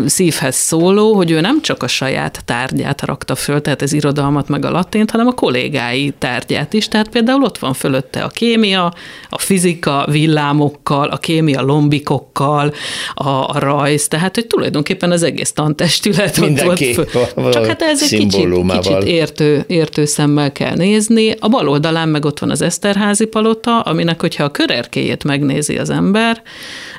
[0.05, 4.65] szívhez szóló, hogy ő nem csak a saját tárgyát rakta föl, tehát az irodalmat meg
[4.65, 6.87] a latint, hanem a kollégái tárgyát is.
[6.87, 8.93] Tehát például ott van fölötte a kémia,
[9.29, 12.73] a fizika villámokkal, a kémia lombikokkal,
[13.13, 17.05] a, a rajz, tehát hogy tulajdonképpen az egész tantestület ott volt föl.
[17.51, 21.35] Csak hát ez egy kicsit, kicsit értő, értő szemmel kell nézni.
[21.39, 25.89] A bal oldalán meg ott van az Eszterházi palota, aminek, hogyha a körerkéjét megnézi az
[25.89, 26.41] ember,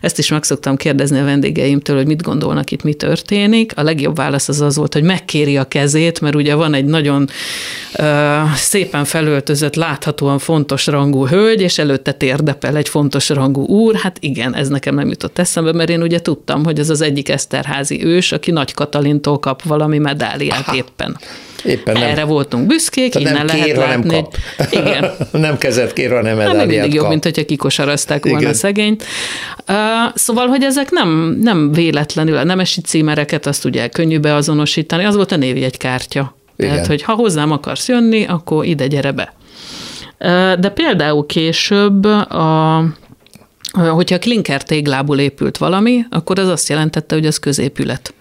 [0.01, 3.73] ezt is meg szoktam kérdezni a vendégeimtől, hogy mit gondolnak itt, mi történik.
[3.77, 7.29] A legjobb válasz az az volt, hogy megkéri a kezét, mert ugye van egy nagyon
[7.95, 13.95] ö, szépen felöltözött, láthatóan fontos rangú hölgy, és előtte térdepel egy fontos rangú úr.
[13.95, 17.29] Hát igen, ez nekem nem jutott eszembe, mert én ugye tudtam, hogy ez az egyik
[17.29, 20.77] Eszterházi ős, aki Nagy Katalintól kap valami medáliát Aha.
[20.77, 21.19] éppen.
[21.65, 22.03] Éppen nem.
[22.03, 24.11] Erre voltunk büszkék, Tehát innen nem lehet kér, látni.
[24.13, 24.37] Nem kap.
[24.71, 25.11] Igen.
[25.31, 28.55] nem kezet kér, hanem medáliát hát mindig jobb, mint hogyha kikosarazták volna Igen.
[28.55, 29.05] szegényt.
[29.69, 29.77] Uh,
[30.15, 35.33] szóval, hogy ezek nem, nem véletlenül, a nemesi címereket azt ugye könnyű beazonosítani, az volt
[35.33, 36.37] a névjegykártya.
[36.57, 36.71] Igen.
[36.71, 39.35] Tehát, hogy ha hozzám akarsz jönni, akkor ide gyere be.
[40.21, 42.85] Uh, de például később a
[43.73, 48.15] hogyha klinker téglából épült valami, akkor az azt jelentette, hogy az középület.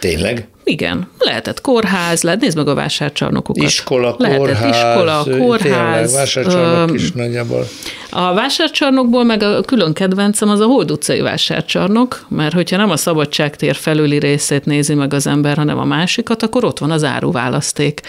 [0.00, 0.48] Tényleg?
[0.68, 3.64] Igen, lehetett kórház, lehet, nézd meg a vásárcsarnokokat.
[3.64, 4.76] Iskola, lehetett kórház.
[4.76, 5.62] iskola, kórház.
[5.62, 7.66] Tényleg, vásárcsarnok is nagyjából.
[8.10, 12.96] A vásárcsarnokból meg a külön kedvencem az a Hold utcai vásárcsarnok, mert hogyha nem a
[12.96, 18.00] szabadságtér felüli részét nézi meg az ember, hanem a másikat, akkor ott van az áruválaszték.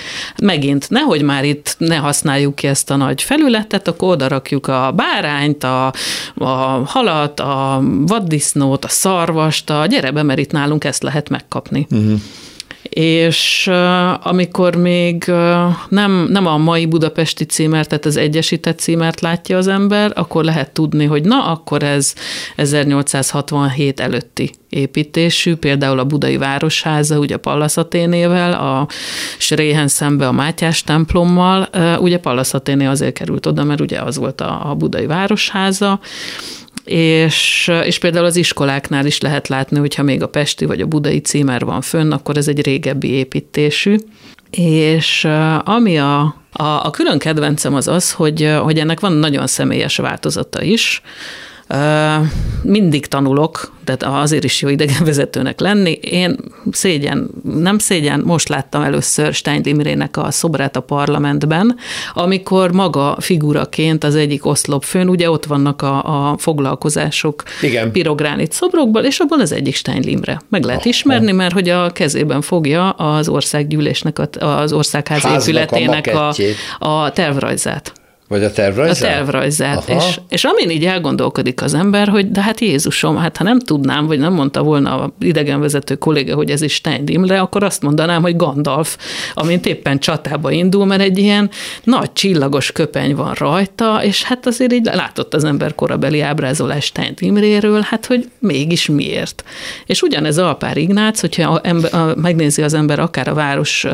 [0.44, 4.94] Megint, nehogy már itt ne használjuk ki ezt a nagy felületet, akkor oda rakjuk a
[4.96, 5.94] bárányt, a,
[6.36, 6.48] a
[6.86, 11.88] halat, a vaddisznót, a szarvast, a gyere be, mert itt nálunk ezt lehet megkapni.
[11.90, 12.20] Uh-huh
[13.00, 13.70] és
[14.22, 15.32] amikor még
[15.90, 20.72] nem, nem a mai budapesti címert, tehát az egyesített címert látja az ember, akkor lehet
[20.72, 22.14] tudni, hogy na, akkor ez
[22.56, 28.88] 1867 előtti építésű, például a Budai Városháza, ugye Pallas Athénével, a
[29.38, 34.70] Sréhen szembe a Mátyás templommal, ugye Pallas azért került oda, mert ugye az volt a,
[34.70, 36.00] a Budai Városháza,
[36.88, 41.20] és, és például az iskoláknál is lehet látni, hogyha még a pesti vagy a budai
[41.20, 43.96] címer van fönn, akkor ez egy régebbi építésű.
[44.52, 45.28] És
[45.64, 46.20] ami a,
[46.52, 51.02] a, a külön kedvencem az az, hogy, hogy ennek van nagyon személyes változata is,
[52.64, 55.92] mindig tanulok, tehát azért is jó idegenvezetőnek lenni.
[55.92, 56.38] Én
[56.72, 61.76] szégyen, nem szégyen, most láttam először Stein Imrének a szobrát a parlamentben,
[62.14, 67.92] amikor maga figuraként az egyik oszlop főn, ugye ott vannak a, a foglalkozások Igen.
[67.92, 70.42] pirogránit szobrokból, és abban az egyik Stein Imre.
[70.50, 70.90] Meg lehet Aha.
[70.90, 76.34] ismerni, mert hogy a kezében fogja az országgyűlésnek, az országház épületének a,
[76.80, 77.94] a tervrajzát.
[78.28, 79.12] Vagy a tervrajzát?
[79.12, 79.90] A tervrajzát.
[79.90, 84.08] És, és amin így elgondolkodik az ember, hogy de hát Jézusom, hát ha nem tudnám,
[84.08, 88.22] vagy nem mondta volna a idegenvezető kolléga, hogy ez is Stein Imre, akkor azt mondanám,
[88.22, 88.98] hogy Gandalf,
[89.34, 91.50] amint éppen csatába indul, mert egy ilyen
[91.84, 97.14] nagy csillagos köpeny van rajta, és hát azért így látott az ember korabeli ábrázolás Stein
[97.20, 99.44] Imréről, hát hogy mégis miért.
[99.86, 103.86] És ugyanez Alpár Ignác, hogyha a ember, a, megnézi az ember akár a város,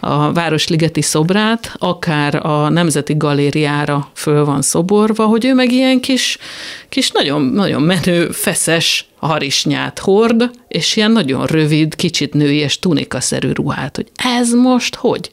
[0.00, 6.38] a Városligeti szobrát, akár a Nemzeti Galériára föl van szoborva, hogy ő meg ilyen kis,
[6.88, 13.50] kis nagyon, nagyon menő, feszes harisnyát hord, és ilyen nagyon rövid, kicsit női és tunikaszerű
[13.52, 14.06] ruhát, hogy
[14.38, 15.32] ez most hogy?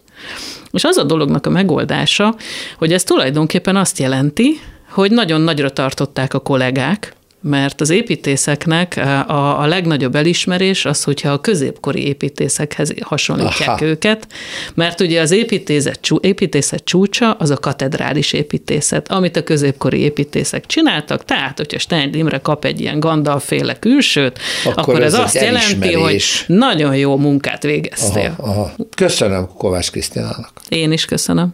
[0.72, 2.36] És az a dolognak a megoldása,
[2.78, 8.98] hogy ez tulajdonképpen azt jelenti, hogy nagyon nagyra tartották a kollégák, mert az építészeknek
[9.28, 13.86] a, a legnagyobb elismerés az, hogyha a középkori építészekhez hasonlítják Aha.
[13.86, 14.28] őket,
[14.74, 21.26] mert ugye az építészet, építészet csúcsa az a katedrális építészet, amit a középkori építészek csináltak,
[21.26, 25.94] tehát hogyha Stein Imre kap egy ilyen Gandalf-féle külsőt, akkor, akkor ez, ez azt jelenti,
[25.94, 28.36] hogy nagyon jó munkát végeztél.
[28.38, 28.72] Aha, aha.
[28.96, 30.52] Köszönöm Kovács Krisztinának.
[30.70, 31.52] Én is köszönöm.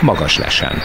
[0.00, 0.82] Magas lesen.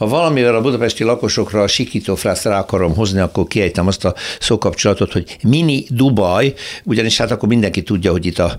[0.00, 5.12] Ha valamivel a budapesti lakosokra a sikítófrászt rá akarom hozni, akkor kiejtem azt a szókapcsolatot,
[5.12, 8.56] hogy mini Dubaj, ugyanis hát akkor mindenki tudja, hogy itt a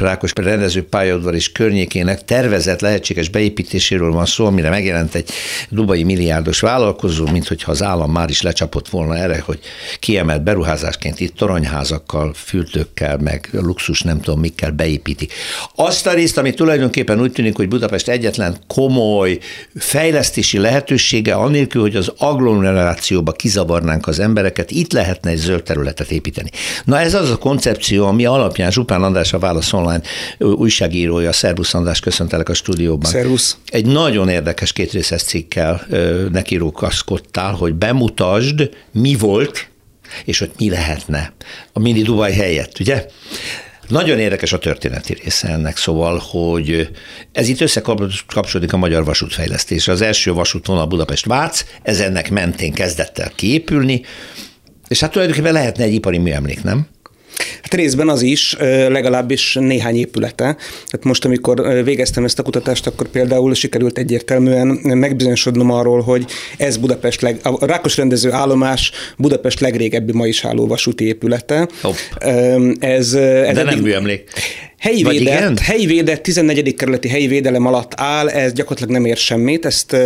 [0.00, 5.30] Rákos rendező pályaudvar és környékének tervezett lehetséges beépítéséről van szó, amire megjelent egy
[5.68, 9.58] dubai milliárdos vállalkozó, mint hogyha az állam már is lecsapott volna erre, hogy
[9.98, 15.28] kiemelt beruházásként itt toronyházakkal, fültőkkel, meg luxus nem tudom mikkel beépíti.
[15.74, 19.38] Azt a részt, ami tulajdonképpen úgy tűnik, hogy Budapest egyetlen komoly
[19.74, 26.10] fejlesztés megélhetési lehetősége, annélkül, hogy az agglomerációba kizavarnánk az embereket, itt lehetne egy zöld területet
[26.10, 26.50] építeni.
[26.84, 30.00] Na ez az a koncepció, ami alapján Zsupán András a Válasz Online
[30.38, 33.10] újságírója, Szervusz András, köszöntelek a stúdióban.
[33.10, 33.56] Szervusz.
[33.66, 35.86] Egy nagyon érdekes kétrészes cikkel
[36.32, 39.68] nekirókaszkodtál, hogy bemutasd, mi volt,
[40.24, 41.32] és hogy mi lehetne
[41.72, 43.06] a mini Dubai helyett, ugye?
[43.88, 46.88] Nagyon érdekes a történeti része ennek, szóval, hogy
[47.32, 49.92] ez itt összekapcsolódik a magyar vasútfejlesztésre.
[49.92, 54.02] Az első vasútvonal Budapest-Vác, ez ennek mentén kezdett el kiépülni,
[54.88, 56.86] és hát tulajdonképpen lehetne egy ipari műemlék, nem?
[57.62, 58.56] Hát részben az is,
[58.88, 60.56] legalábbis néhány épülete.
[60.86, 66.24] Tehát most, amikor végeztem ezt a kutatást, akkor például sikerült egyértelműen megbizonyosodnom arról, hogy
[66.56, 71.68] ez Budapest leg, a Rákos rendező állomás Budapest legrégebbi ma is álló vasúti épülete.
[71.82, 71.94] Hopp.
[72.18, 74.30] Ez, ez De eddig, nem műemlék.
[74.78, 75.56] Helyi Vagy védett, igen?
[75.56, 76.74] helyi védett, 14.
[76.74, 79.64] kerületi helyi védelem alatt áll, ez gyakorlatilag nem ér semmit.
[79.66, 79.96] Ezt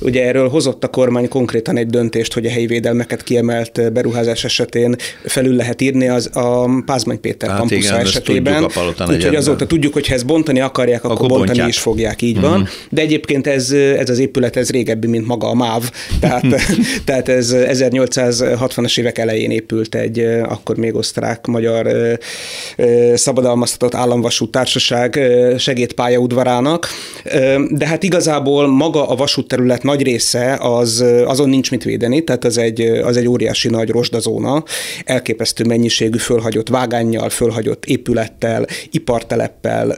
[0.00, 4.96] ugye erről hozott a kormány konkrétan egy döntést, hogy a helyi védelmeket kiemelt beruházás esetén
[5.24, 8.64] felül lehet írni az a Pázmány Péter hát kampusz esetében.
[9.08, 11.68] Úgyhogy azóta tudjuk, hogy ha ezt bontani akarják, akkor, akkor bontani bontják.
[11.68, 12.60] is fogják, így van.
[12.60, 12.68] Mhm.
[12.90, 16.44] De egyébként ez, ez az épület, ez régebbi, mint maga a MÁV, tehát,
[17.06, 21.88] tehát ez 1860-as évek elején épült egy akkor még osztrák-magyar
[23.14, 25.20] szabadalmaztatott állam Államvasút Társaság
[25.58, 26.88] segédpályaudvarának,
[27.68, 32.58] de hát igazából maga a vasútterület nagy része az, azon nincs mit védeni, tehát az
[32.58, 34.64] egy, az egy óriási nagy rozsdazóna,
[35.04, 39.96] elképesztő mennyiségű fölhagyott vágánnyal, fölhagyott épülettel, iparteleppel,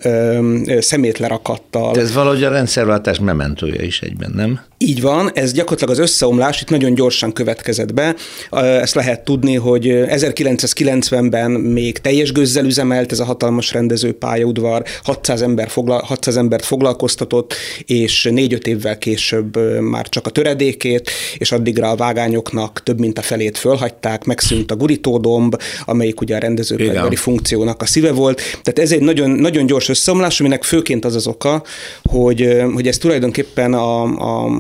[0.81, 1.93] szemétlerakattal.
[1.93, 4.61] De ez valahogy a rendszerváltás mementója is egyben, nem?
[4.79, 8.15] Így van, ez gyakorlatilag az összeomlás itt nagyon gyorsan következett be.
[8.51, 15.43] Ezt lehet tudni, hogy 1990-ben még teljes gőzzel üzemelt ez a hatalmas rendező pályaudvar, 600,
[15.43, 17.55] ember fogla, 600 embert foglalkoztatott,
[17.87, 23.23] és négy-öt évvel később már csak a töredékét, és addigra a vágányoknak több mint a
[23.23, 28.37] felét fölhagyták, megszűnt a gurítódomb, amelyik ugye a rendezőpályadvari funkciónak a szíve volt.
[28.63, 31.63] Tehát ez egy nagyon, nagyon gyors összeomlás, aminek főként az az oka,
[32.03, 34.51] hogy, hogy ez tulajdonképpen a, a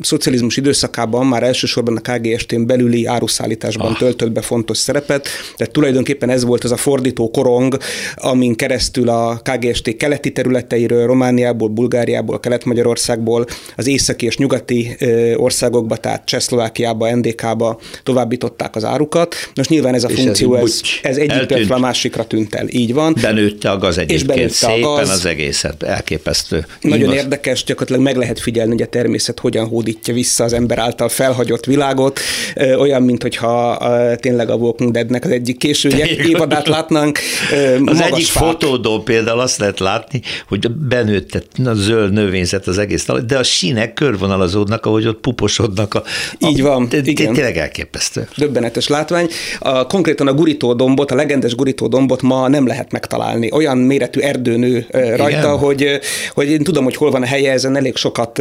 [0.00, 3.98] szocializmus időszakában már elsősorban a KGST-n belüli áruszállításban ah.
[3.98, 7.76] töltött be fontos szerepet, tehát tulajdonképpen ez volt az a fordító korong,
[8.14, 8.75] amin keresztül
[9.08, 14.96] a KGST keleti területeiről, Romániából, Bulgáriából, Kelet-Magyarországból, az északi és nyugati
[15.36, 19.34] országokba, tehát Csehszlovákiába, NDK-ba továbbították az árukat.
[19.54, 22.66] Most nyilván ez a és funkció, ez, ez egyik a másikra tűnt el.
[22.68, 23.16] Így van.
[23.22, 25.08] Benőtte a gaz egyébként és szépen a gaz.
[25.08, 26.66] az egészet, elképesztő.
[26.80, 27.14] Nagyon Igaz.
[27.14, 31.64] érdekes, gyakorlatilag meg lehet figyelni, hogy a természet hogyan hódítja vissza az ember által felhagyott
[31.64, 32.20] világot,
[32.78, 33.78] olyan, mint hogyha
[34.16, 35.90] tényleg a Walking Deadnek az egyik késő
[36.26, 37.18] évadát látnánk.
[37.84, 38.42] Az egyik fák.
[38.66, 43.94] Fotódó például azt lehet látni, hogy benőtt a zöld növényzet az egész, de a sínek
[43.94, 45.94] körvonalazódnak, ahogy ott puposodnak.
[45.94, 46.02] A,
[46.40, 47.32] a, Így van, igen.
[47.32, 48.28] Tényleg elképesztő.
[48.36, 49.28] Döbbenetes látvány.
[49.58, 53.52] A, konkrétan a gurító dombot, a legendes gurító dombot ma nem lehet megtalálni.
[53.52, 55.58] Olyan méretű erdőnő rajta, igen.
[55.58, 55.98] hogy,
[56.34, 58.40] hogy én tudom, hogy hol van a helye, ezen elég sokat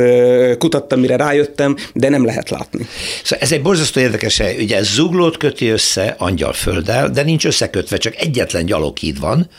[0.58, 2.88] kutattam, mire rájöttem, de nem lehet látni.
[3.24, 4.56] Szóval ez egy borzasztó érdekes hely.
[4.60, 9.50] Ugye ez zuglót köti össze Angyalfölddel, de nincs összekötve, csak egyetlen gyaloghíd van,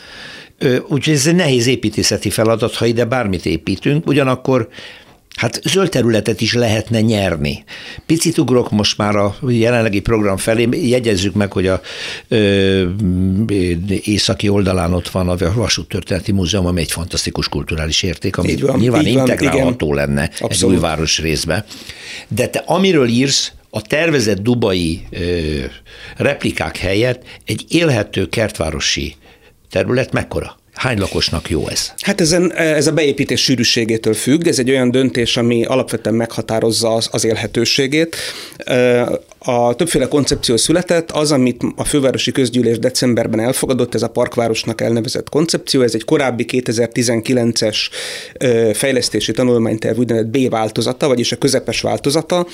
[0.87, 4.69] Úgyhogy ez egy nehéz építészeti feladat, ha ide bármit építünk, ugyanakkor
[5.37, 7.63] Hát zöld területet is lehetne nyerni.
[8.05, 11.81] Picit ugrok most már a jelenlegi program felé, jegyezzük meg, hogy a
[12.27, 12.85] ö,
[14.03, 19.05] északi oldalán ott van a Vasúttörténeti Múzeum, ami egy fantasztikus kulturális érték, ami van, nyilván
[19.05, 20.05] integrálható igen.
[20.05, 20.51] lenne Abszolút.
[20.51, 21.65] egy új város részbe.
[22.27, 25.19] De te amiről írsz, a tervezett dubai ö,
[26.15, 29.15] replikák helyett egy élhető kertvárosi
[29.71, 30.57] terület mekkora?
[30.73, 31.91] Hány lakosnak jó ez?
[31.99, 37.09] Hát ezen, ez a beépítés sűrűségétől függ, ez egy olyan döntés, ami alapvetően meghatározza az,
[37.11, 38.15] az élhetőségét
[39.47, 45.29] a többféle koncepció született, az, amit a fővárosi közgyűlés decemberben elfogadott, ez a parkvárosnak elnevezett
[45.29, 47.77] koncepció, ez egy korábbi 2019-es
[48.73, 52.47] fejlesztési tanulmányterv úgynevezett B változata, vagyis a közepes változata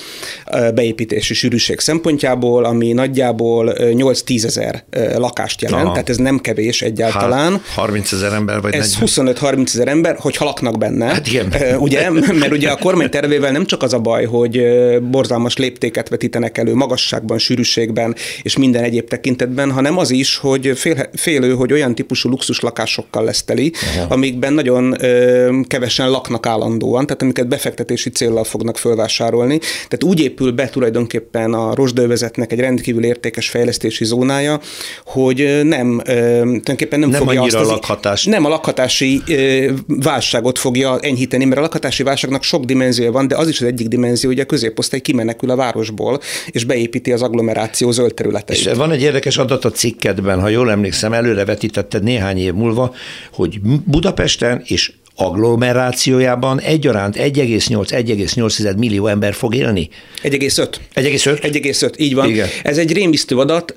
[0.74, 4.84] beépítési sűrűség szempontjából, ami nagyjából 8-10 ezer
[5.16, 5.92] lakást jelent, Aha.
[5.92, 7.52] tehát ez nem kevés egyáltalán.
[7.52, 11.04] Hát, 30 ezer ember vagy Ez 25-30 ezer ember, hogy laknak benne.
[11.06, 11.54] Hát igen.
[11.78, 14.62] Ugye, mert ugye a kormány tervével nem csak az a baj, hogy
[15.10, 21.08] borzalmas léptéket vetítenek elő magasságban, sűrűségben és minden egyéb tekintetben, hanem az is, hogy fél,
[21.12, 24.14] félő, hogy olyan típusú luxus lakásokkal lesz teli, Aha.
[24.14, 29.58] amikben nagyon ö, kevesen laknak állandóan, tehát amiket befektetési célral fognak fölvásárolni.
[29.58, 34.60] Tehát úgy épül be tulajdonképpen a rosdővezetnek egy rendkívül értékes fejlesztési zónája,
[35.04, 38.24] hogy nem, ö, tulajdonképpen nem, nem fogja azt az, lakhatás.
[38.24, 43.36] Nem a lakhatási ö, válságot fogja enyhíteni, mert a lakhatási válságnak sok dimenziója van, de
[43.36, 47.90] az is az egyik dimenzió, hogy a középosztály kimenekül a városból, és beépíti az agglomeráció
[47.90, 48.58] zöld területeit.
[48.66, 52.94] És van egy érdekes adat a cikkedben, ha jól emlékszem, előre vetítetted néhány év múlva,
[53.32, 59.88] hogy Budapesten és agglomerációjában egyaránt 1,8-1,8 millió ember fog élni?
[60.22, 60.74] 1,5.
[60.94, 61.38] 1,5?
[61.42, 62.28] 1,5, így van.
[62.28, 62.48] Igen.
[62.62, 63.72] Ez egy rémisztő adat,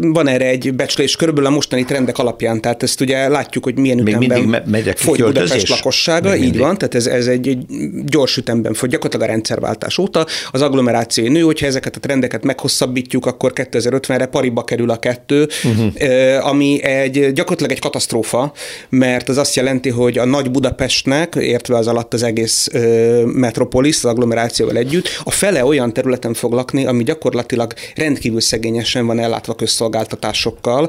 [0.00, 3.98] van erre egy becslés körülbelül a mostani trendek alapján, tehát ezt ugye látjuk, hogy milyen
[3.98, 6.60] Még ütemben megyek fogy Budapest lakossága, Még így mindig.
[6.60, 7.58] van, tehát ez, ez egy
[8.04, 10.26] gyors ütemben fogy, gyakorlatilag a rendszerváltás óta.
[10.50, 16.46] Az agglomeráció nő, hogyha ezeket a trendeket meghosszabbítjuk, akkor 2050-re pariba kerül a kettő, uh-huh.
[16.46, 18.52] ami egy gyakorlatilag egy katasztrófa,
[18.88, 23.22] mert az azt jelenti, hogy hogy a nagy Budapestnek, értve az alatt az egész ö,
[23.24, 29.18] metropolis, az agglomerációval együtt, a fele olyan területen fog lakni, ami gyakorlatilag rendkívül szegényesen van
[29.18, 30.88] ellátva közszolgáltatásokkal,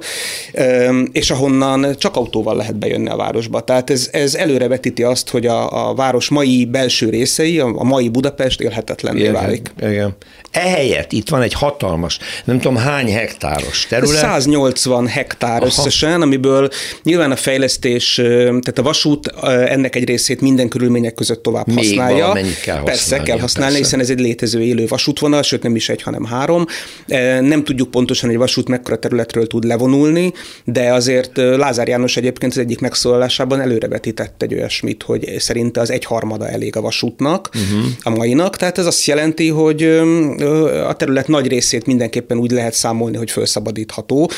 [0.54, 3.62] ö, és ahonnan csak autóval lehet bejönni a városba.
[3.62, 8.10] Tehát ez, ez előrevetíti azt, hogy a, a város mai belső részei, a, a mai
[8.10, 9.72] Budapest élhetetlenné válik.
[9.80, 10.16] Igen.
[10.52, 14.18] Ehelyett itt van egy hatalmas, nem tudom hány hektáros terület.
[14.18, 15.66] 180 hektár Aha.
[15.66, 16.70] összesen, amiből
[17.04, 22.38] nyilván a fejlesztés, tehát a vasút ennek egy részét minden körülmények között tovább Még használja.
[22.64, 22.84] kell.
[22.84, 23.84] Persze kell használni, persze.
[23.84, 26.66] hiszen ez egy létező élő vasútvonal, sőt nem is egy, hanem három.
[27.42, 32.58] Nem tudjuk pontosan, hogy vasút mekkora területről tud levonulni, de azért Lázár János egyébként az
[32.58, 37.92] egyik megszólalásában előrevetített egy olyasmit, hogy szerinte az egyharmada elég a vasútnak, uh-huh.
[38.02, 38.56] a mainak.
[38.56, 39.84] Tehát ez azt jelenti, hogy
[40.88, 44.30] a terület nagy részét mindenképpen úgy lehet számolni, hogy felszabadítható.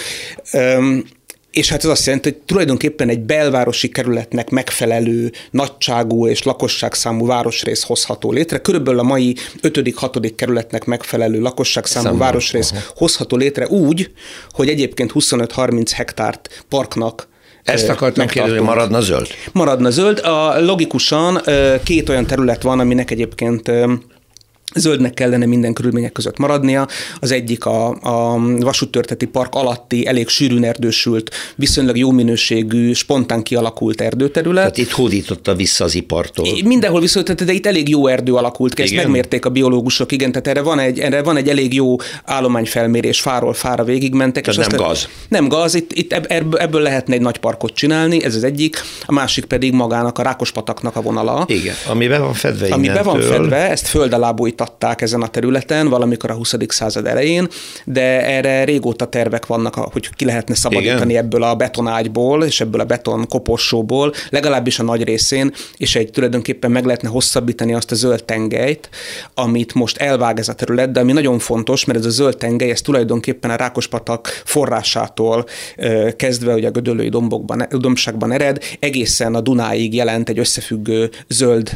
[1.60, 7.84] És hát ez azt jelenti, hogy tulajdonképpen egy belvárosi kerületnek megfelelő nagyságú és lakosságszámú városrész
[7.84, 8.58] hozható létre.
[8.58, 10.32] Körülbelül a mai 5.-6.
[10.36, 12.18] kerületnek megfelelő lakosságszámú Számú.
[12.18, 12.82] városrész aha.
[12.96, 14.12] hozható létre úgy,
[14.50, 17.28] hogy egyébként 25-30 hektárt parknak
[17.64, 19.28] ezt akartam kérdezni, maradna zöld?
[19.52, 20.20] Maradna zöld.
[20.20, 21.42] A, logikusan
[21.84, 23.72] két olyan terület van, aminek egyébként
[24.76, 26.88] Zöldnek kellene minden körülmények között maradnia.
[27.20, 34.02] Az egyik a, a vasúttörteti park alatti, elég sűrűn erdősült, viszonylag jó minőségű, spontán kialakult
[34.02, 34.74] erdőterület.
[34.74, 36.48] Tehát itt hódította vissza az ipartól.
[36.64, 40.48] Mindenhol vissza, de itt elég jó erdő alakult ki, ezt megmérték a biológusok, igen, tehát
[40.48, 44.44] erre van egy, erre van egy elég jó állományfelmérés, fáról fára végigmentek.
[44.44, 45.08] Tehát és nem gaz.
[45.28, 49.46] Nem gaz, itt, itt ebből lehetne egy nagy parkot csinálni, ez az egyik, a másik
[49.46, 51.46] pedig magának a Rákospataknak a vonala.
[51.48, 55.28] Igen, ami be van fedve Ami be van fedve, ezt föld alá megvitatták ezen a
[55.28, 56.56] területen valamikor a 20.
[56.68, 57.48] század elején,
[57.86, 61.24] de erre régóta tervek vannak, hogy ki lehetne szabadítani Igen.
[61.24, 66.72] ebből a betonágyból és ebből a beton koporsóból, legalábbis a nagy részén, és egy tulajdonképpen
[66.72, 68.90] meg lehetne hosszabbítani azt a zöld tengelyt,
[69.34, 72.70] amit most elvág ez a terület, de ami nagyon fontos, mert ez a zöld tengely,
[72.70, 75.46] ez tulajdonképpen a Rákospatak forrásától
[76.16, 81.72] kezdve, ugye a Gödöllői dombokban, dombságban ered, egészen a Dunáig jelent egy összefüggő zöld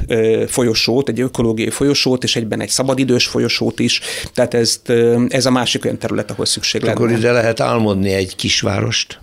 [0.48, 4.01] folyosót, egy ökológiai folyosót, és egyben egy szabadidős folyosót is.
[4.34, 4.82] Tehát ez,
[5.28, 6.93] ez a másik olyan terület, ahol szükség lenne.
[6.93, 9.19] Akkor ide lehet álmodni egy kisvárost,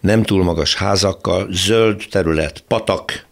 [0.00, 3.26] nem túl magas házakkal, zöld terület, patak,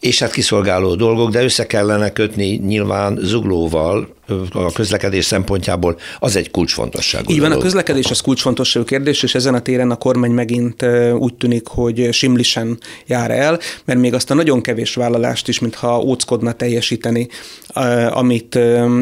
[0.00, 4.14] és hát kiszolgáló dolgok, de össze kellene kötni nyilván zuglóval,
[4.52, 9.54] a közlekedés szempontjából az egy kulcsfontosságú Így van, a közlekedés az kulcsfontosságú kérdés, és ezen
[9.54, 10.86] a téren a kormány megint
[11.18, 16.00] úgy tűnik, hogy simlisen jár el, mert még azt a nagyon kevés vállalást is, mintha
[16.00, 17.28] óckodna teljesíteni,
[18.10, 18.58] amit,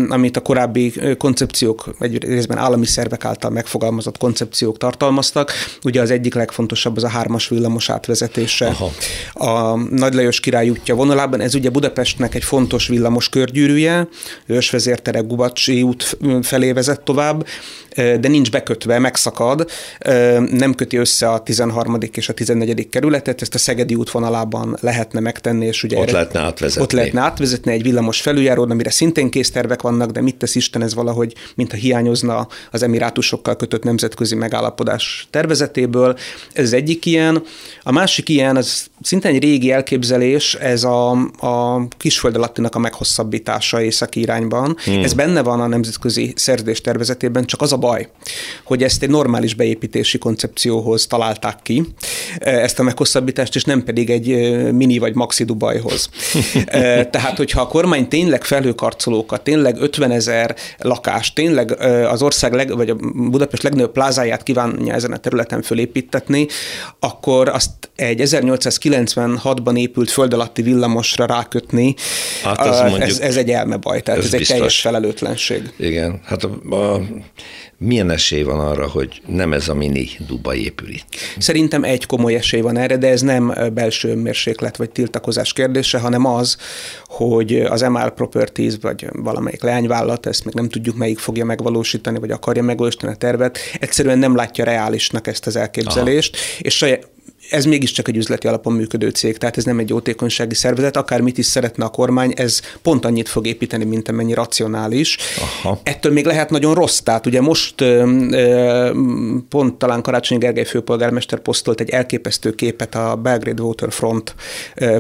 [0.09, 5.53] amit a korábbi koncepciók, egy részben állami szervek által megfogalmazott koncepciók tartalmaztak.
[5.85, 8.91] Ugye az egyik legfontosabb az a hármas villamos átvezetése Aha.
[9.33, 11.41] a Nagy Lajos király útja vonalában.
[11.41, 14.09] Ez ugye Budapestnek egy fontos villamos körgyűrűje,
[14.47, 17.47] ősvezérte Tere Gubacsi út felé vezet tovább,
[17.97, 19.71] de nincs bekötve, megszakad,
[20.51, 21.99] nem köti össze a 13.
[22.12, 22.89] és a 14.
[22.89, 26.83] kerületet, ezt a Szegedi útvonalában lehetne megtenni, és ugye ott lehetne átvezetni.
[26.83, 30.95] Ott lehetne átvezetni egy villamos felüljárót, amire szintén késztervek vannak, de mit tesz Isten, ez
[30.95, 36.17] valahogy, mintha hiányozna az emirátusokkal kötött nemzetközi megállapodás tervezetéből.
[36.53, 37.43] Ez egyik ilyen.
[37.83, 43.83] A másik ilyen, az szinte egy régi elképzelés, ez a, a kisföld alattinak a meghosszabbítása
[43.83, 44.77] északi irányban.
[44.85, 45.03] Hmm.
[45.03, 48.09] Ez benne van a nemzetközi szerződés tervezetében, csak az a baj,
[48.65, 51.85] hogy ezt egy normális beépítési koncepcióhoz találták ki,
[52.39, 54.27] ezt a meghosszabbítást, és nem pedig egy
[54.73, 56.09] mini vagy maxi Dubajhoz.
[57.15, 61.81] Tehát, hogyha a kormány tényleg felhőkarcolókat, tényleg 50 ezer lakást, tényleg
[62.11, 66.47] az ország, leg, vagy a Budapest legnagyobb plázáját kívánja ezen a területen fölépítetni,
[67.01, 68.21] akkor azt egy
[68.97, 71.95] 1896-ban épült föld alatti villamosra rákötni,
[72.43, 75.73] hát ez, mondjuk, ez, ez egy elmebaj, tehát ez, ez egy teljes felelőtlenség.
[75.77, 77.01] Igen, hát a, a
[77.79, 81.17] milyen esély van arra, hogy nem ez a mini Dubai épül itt?
[81.39, 86.27] Szerintem egy komoly esély van erre, de ez nem belső mérséklet vagy tiltakozás kérdése, hanem
[86.27, 86.57] az,
[87.07, 92.31] hogy az MR Properties vagy valamelyik leányvállalat, ezt még nem tudjuk melyik fogja megvalósítani, vagy
[92.31, 96.59] akarja megvalósítani a tervet, egyszerűen nem látja reálisnak ezt az elképzelést, Aha.
[96.59, 97.09] és saját,
[97.51, 101.47] ez mégiscsak egy üzleti alapon működő cég, tehát ez nem egy jótékonysági szervezet, akármit is
[101.47, 105.17] szeretne a kormány, ez pont annyit fog építeni, mint amennyi racionális.
[105.63, 105.81] Aha.
[105.83, 107.75] Ettől még lehet nagyon rossz, tehát ugye most
[109.49, 114.35] pont talán Karácsony Gergely főpolgármester posztolt egy elképesztő képet a Belgrade Waterfront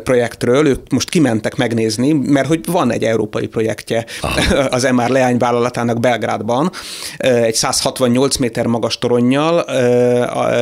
[0.02, 4.58] projektről, ők most kimentek megnézni, mert hogy van egy európai projektje Aha.
[4.76, 6.70] az MR leányvállalatának Belgrádban,
[7.16, 9.64] egy 168 méter magas toronnyal,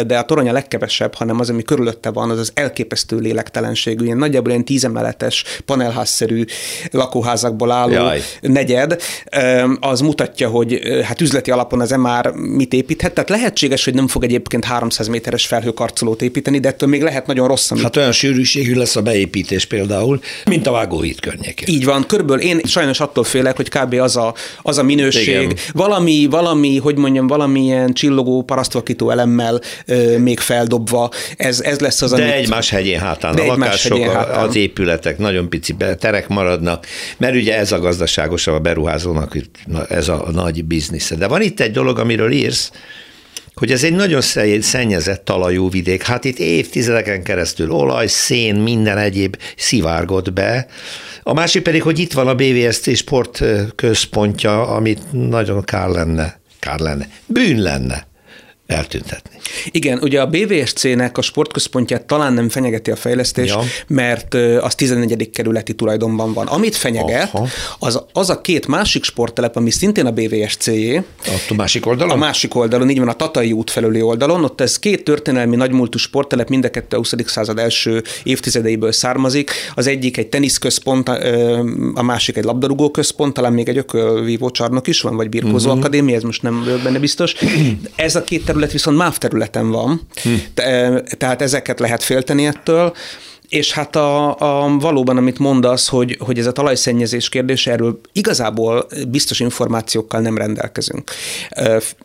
[0.06, 4.16] de a torony a legkevesebb, hanem az, ami körülötte van, az az elképesztő lélektelenségű, ilyen
[4.16, 6.44] nagyjából ilyen tízemeletes, panelházszerű
[6.90, 8.22] lakóházakból álló Jaj.
[8.40, 9.02] negyed,
[9.80, 13.14] az mutatja, hogy hát üzleti alapon az már mit építhet.
[13.14, 17.48] Tehát lehetséges, hogy nem fog egyébként 300 méteres felhőkarcolót építeni, de ettől még lehet nagyon
[17.48, 17.70] rossz.
[17.70, 17.82] Amit...
[17.82, 21.74] Hát olyan sűrűségű lesz a beépítés például, mint a vágóhíd környékén.
[21.74, 23.94] Így van, körülbelül én sajnos attól félek, hogy kb.
[23.94, 25.56] az a, az a minőség, Igen.
[25.72, 32.10] valami, valami, hogy mondjam, valamilyen csillogó parasztvakító elemmel ö, még feldobva, ez, ez lesz az,
[32.10, 32.34] De amit...
[32.34, 34.44] egymás hegyén hátán De a lakások, hegyén hátán.
[34.48, 36.86] az épületek nagyon pici terek maradnak,
[37.16, 39.36] mert ugye ez a gazdaságosabb a beruházónak,
[39.88, 41.14] ez a nagy biznisze.
[41.14, 42.70] De van itt egy dolog, amiről írsz,
[43.54, 44.20] hogy ez egy nagyon
[44.60, 46.02] szennyezett talajú vidék.
[46.02, 50.66] Hát itt évtizedeken keresztül olaj, szén, minden egyéb szivárgott be.
[51.22, 57.08] A másik pedig, hogy itt van a BVST sportközpontja, amit nagyon kár lenne, kár lenne,
[57.26, 58.10] bűn lenne
[58.72, 59.36] eltüntetni.
[59.70, 63.60] Igen, ugye a BVSC-nek a sportközpontját talán nem fenyegeti a fejlesztés, ja.
[63.86, 65.30] mert az 14.
[65.30, 66.46] kerületi tulajdonban van.
[66.46, 67.32] Amit fenyeget,
[67.78, 71.02] az, az a két másik sporttelep, ami szintén a BVSC-jé.
[71.48, 72.12] A másik oldalon?
[72.12, 74.44] A másik oldalon, így van, a Tatai út felüli oldalon.
[74.44, 77.14] Ott ez két történelmi nagymúltú sporttelep, mind a kettő a 20.
[77.26, 79.50] század első évtizedeiből származik.
[79.74, 81.08] Az egyik egy teniszközpont,
[81.94, 85.80] a másik egy labdarúgó központ, talán még egy ökölvívó csarnok is van, vagy birkózó uh-huh.
[85.80, 87.34] akadémia, ez most nem benne biztos.
[87.96, 90.34] Ez a két terület viszont MÁV területen van, hm.
[91.18, 92.94] tehát ezeket lehet félteni ettől
[93.52, 98.86] És hát a, a, valóban, amit mondasz, hogy, hogy ez a talajszennyezés kérdése, erről igazából
[99.08, 101.10] biztos információkkal nem rendelkezünk.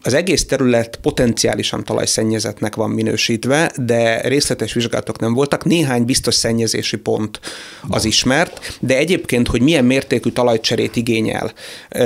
[0.01, 5.65] Az egész terület potenciálisan talajszennyezetnek van minősítve, de részletes vizsgálatok nem voltak.
[5.65, 7.39] Néhány biztos szennyezési pont
[7.87, 11.53] az ismert, de egyébként, hogy milyen mértékű talajcserét igényel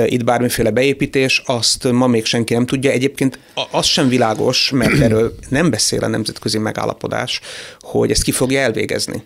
[0.06, 2.90] itt bármiféle beépítés, azt ma még senki nem tudja.
[2.90, 3.38] Egyébként
[3.70, 7.40] az sem világos, mert erről nem beszél a nemzetközi megállapodás,
[7.80, 9.22] hogy ezt ki fogja elvégezni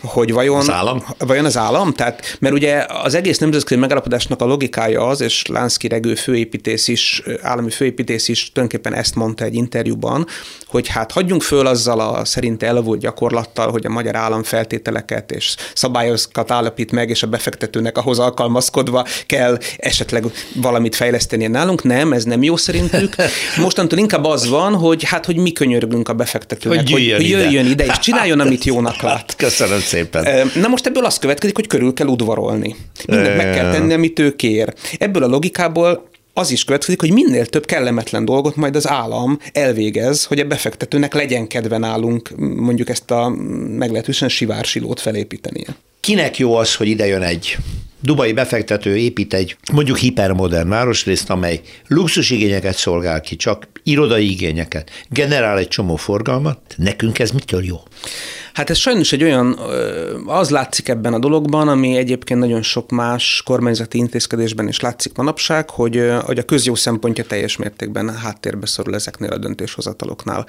[0.00, 1.92] hogy vajon az állam, vajon az állam?
[1.92, 7.22] Tehát, mert ugye az egész nemzetközi megállapodásnak a logikája az, és Lánszki Regő főépítész is,
[7.42, 10.26] állami főépítész is tulajdonképpen ezt mondta egy interjúban,
[10.66, 15.54] hogy hát hagyjunk föl azzal a szerint elavult gyakorlattal, hogy a magyar állam feltételeket és
[15.74, 20.24] szabályokat állapít meg, és a befektetőnek ahhoz alkalmazkodva kell esetleg
[20.54, 21.82] valamit fejleszteni nálunk.
[21.82, 23.14] Nem, ez nem jó szerintük.
[23.56, 27.64] Mostantól inkább az van, hogy hát, hogy mi könyörgünk a befektetőnek, hogy jöjjön, hogy jöjjön
[27.64, 27.84] ide.
[27.84, 29.34] ide, és csináljon, amit jónak lát.
[29.42, 30.50] Köszönöm szépen.
[30.54, 32.76] Na most ebből az következik, hogy körül kell udvarolni.
[33.06, 34.74] Mindent meg kell tenni, amit ő kér.
[34.98, 40.24] Ebből a logikából az is következik, hogy minél több kellemetlen dolgot majd az állam elvégez,
[40.24, 43.28] hogy a befektetőnek legyen kedve nálunk mondjuk ezt a
[43.68, 45.76] meglehetősen sivársilót felépítenie.
[46.02, 47.56] Kinek jó az, hogy ide jön egy
[48.00, 55.58] dubai befektető épít egy mondjuk hipermodern városrészt, amely luxusigényeket szolgál ki, csak irodai igényeket, generál
[55.58, 57.76] egy csomó forgalmat, nekünk ez mitől jó?
[58.52, 59.58] Hát ez sajnos egy olyan,
[60.26, 65.70] az látszik ebben a dologban, ami egyébként nagyon sok más kormányzati intézkedésben is látszik manapság,
[65.70, 70.46] hogy, hogy a közjó szempontja teljes mértékben háttérbe szorul ezeknél a döntéshozataloknál.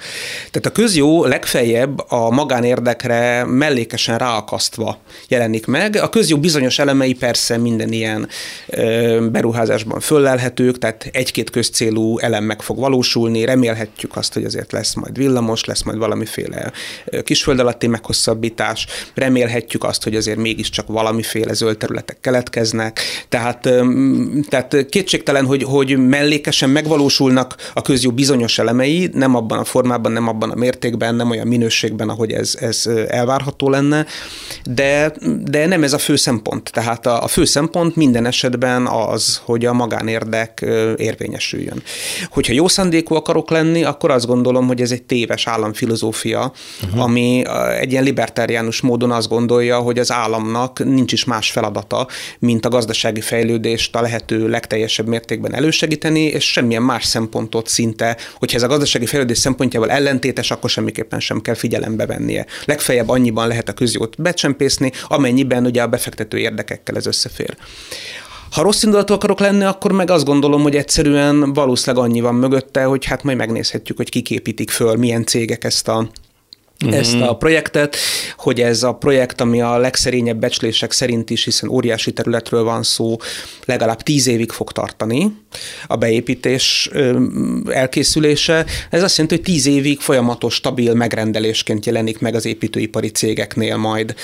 [0.50, 4.98] Tehát a közjó legfeljebb a magánérdekre mellékesen ráakasztva
[5.44, 5.96] jelenik meg.
[5.96, 8.28] A közjó bizonyos elemei persze minden ilyen
[9.30, 15.16] beruházásban föllelhetők, tehát egy-két közcélú elem meg fog valósulni, remélhetjük azt, hogy azért lesz majd
[15.16, 16.72] villamos, lesz majd valamiféle
[17.22, 23.68] kisföld alatti meghosszabbítás, remélhetjük azt, hogy azért mégiscsak valamiféle zöld területek keletkeznek, tehát,
[24.48, 30.28] tehát kétségtelen, hogy, hogy mellékesen megvalósulnak a közjó bizonyos elemei, nem abban a formában, nem
[30.28, 34.06] abban a mértékben, nem olyan minőségben, ahogy ez, ez elvárható lenne,
[34.64, 35.12] de,
[35.42, 36.70] de nem ez a fő szempont.
[36.72, 40.64] Tehát a, a fő szempont minden esetben az, hogy a magánérdek
[40.96, 41.82] érvényesüljön.
[42.28, 46.52] Hogyha jó szándékú akarok lenni, akkor azt gondolom, hogy ez egy téves államfilozófia,
[46.84, 47.02] uh-huh.
[47.02, 47.42] ami
[47.78, 52.08] egy ilyen libertáriánus módon azt gondolja, hogy az államnak nincs is más feladata,
[52.38, 58.56] mint a gazdasági fejlődést a lehető legteljesebb mértékben elősegíteni, és semmilyen más szempontot szinte, hogyha
[58.56, 62.46] ez a gazdasági fejlődés szempontjából ellentétes, akkor semmiképpen sem kell figyelembe vennie.
[62.64, 64.92] Legfeljebb annyiban lehet a közjót becsempészni,
[65.24, 67.56] amennyiben ugye a befektető érdekekkel ez összefér.
[68.50, 72.84] Ha rossz indulatú akarok lenni, akkor meg azt gondolom, hogy egyszerűen valószínűleg annyi van mögötte,
[72.84, 76.08] hogy hát majd megnézhetjük, hogy kiképítik föl, milyen cégek ezt a
[76.84, 76.98] uh-huh.
[76.98, 77.96] ezt a projektet,
[78.36, 83.16] hogy ez a projekt, ami a legszerényebb becslések szerint is, hiszen óriási területről van szó,
[83.64, 85.36] legalább tíz évig fog tartani
[85.86, 86.90] a beépítés
[87.68, 88.66] elkészülése.
[88.90, 94.14] Ez azt jelenti, hogy tíz évig folyamatos, stabil megrendelésként jelenik meg az építőipari cégeknél majd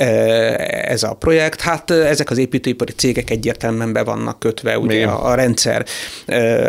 [0.00, 1.60] ez a projekt.
[1.60, 5.86] Hát ezek az építőipari cégek egyértelműen be vannak kötve ugye a, a rendszer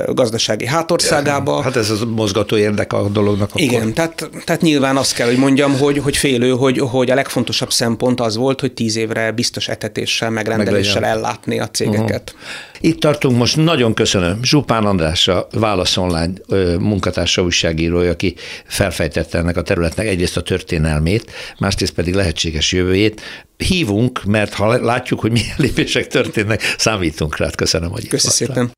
[0.06, 1.62] gazdasági hátországába.
[1.62, 3.50] Hát ez az mozgató érdek a dolognak.
[3.50, 3.62] Akkor.
[3.62, 7.72] Igen, tehát, tehát nyilván azt kell, hogy mondjam, hogy, hogy félő, hogy, hogy a legfontosabb
[7.72, 11.24] szempont az volt, hogy tíz évre biztos etetéssel, megrendeléssel Meglegyen.
[11.24, 12.34] ellátni a cégeket.
[12.36, 12.71] Uh-huh.
[12.82, 16.34] Itt tartunk most, nagyon köszönöm Zsupán András, a Válasz Online
[16.80, 23.22] munkatársa, újságírója, aki felfejtette ennek a területnek egyrészt a történelmét, másrészt pedig lehetséges jövőjét.
[23.58, 27.50] Hívunk, mert ha látjuk, hogy milyen lépések történnek, számítunk rá.
[27.56, 28.72] Köszönöm, hogy Köszönöm szépen.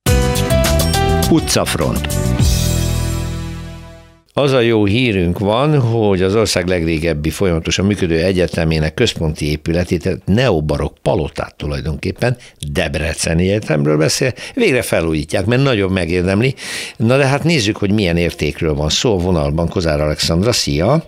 [1.29, 2.07] Utcafront.
[4.35, 10.93] Az a jó hírünk van, hogy az ország legrégebbi folyamatosan működő egyetemének központi épületét, neobarok
[11.01, 12.37] palotát tulajdonképpen,
[12.71, 16.55] Debreceni Egyetemről beszél, végre felújítják, mert nagyon megérdemli.
[16.97, 19.17] Na de hát nézzük, hogy milyen értékről van szó.
[19.17, 21.05] Vonalban Kozár Alexandra, szia!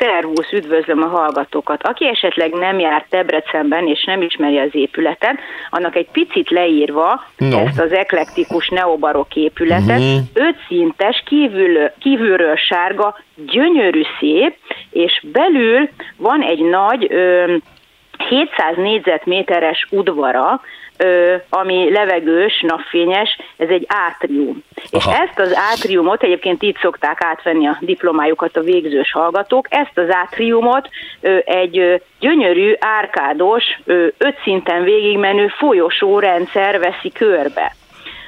[0.00, 1.82] Szervusz, üdvözlöm a hallgatókat.
[1.82, 5.38] Aki esetleg nem járt Debrecenben és nem ismeri az épületet,
[5.70, 7.58] annak egy picit leírva no.
[7.58, 10.16] ezt az eklektikus neobarok épületet, mm.
[10.34, 14.56] öt szintes, kívül, kívülről sárga, gyönyörű szép,
[14.90, 17.56] és belül van egy nagy ö,
[18.28, 20.60] 700 négyzetméteres udvara,
[21.48, 24.62] ami levegős, napfényes, ez egy átrium.
[24.74, 24.86] Aha.
[24.90, 30.10] És ezt az átriumot, egyébként így szokták átvenni a diplomájukat a végzős hallgatók, ezt az
[30.10, 30.88] átriumot
[31.44, 33.64] egy gyönyörű, árkádos,
[34.18, 37.74] öt szinten végigmenő folyosó rendszer veszi körbe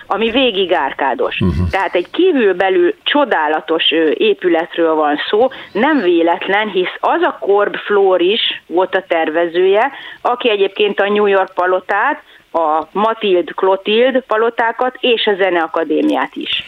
[0.07, 1.41] ami végig árkádos.
[1.41, 1.69] Uh-huh.
[1.71, 8.63] Tehát egy kívülbelül csodálatos épületről van szó, nem véletlen, hisz az a Korb Flór is
[8.67, 9.91] volt a tervezője,
[10.23, 12.23] aki egyébként a New York palotát,
[12.53, 16.65] a Matild Clotild palotákat és a Zeneakadémiát is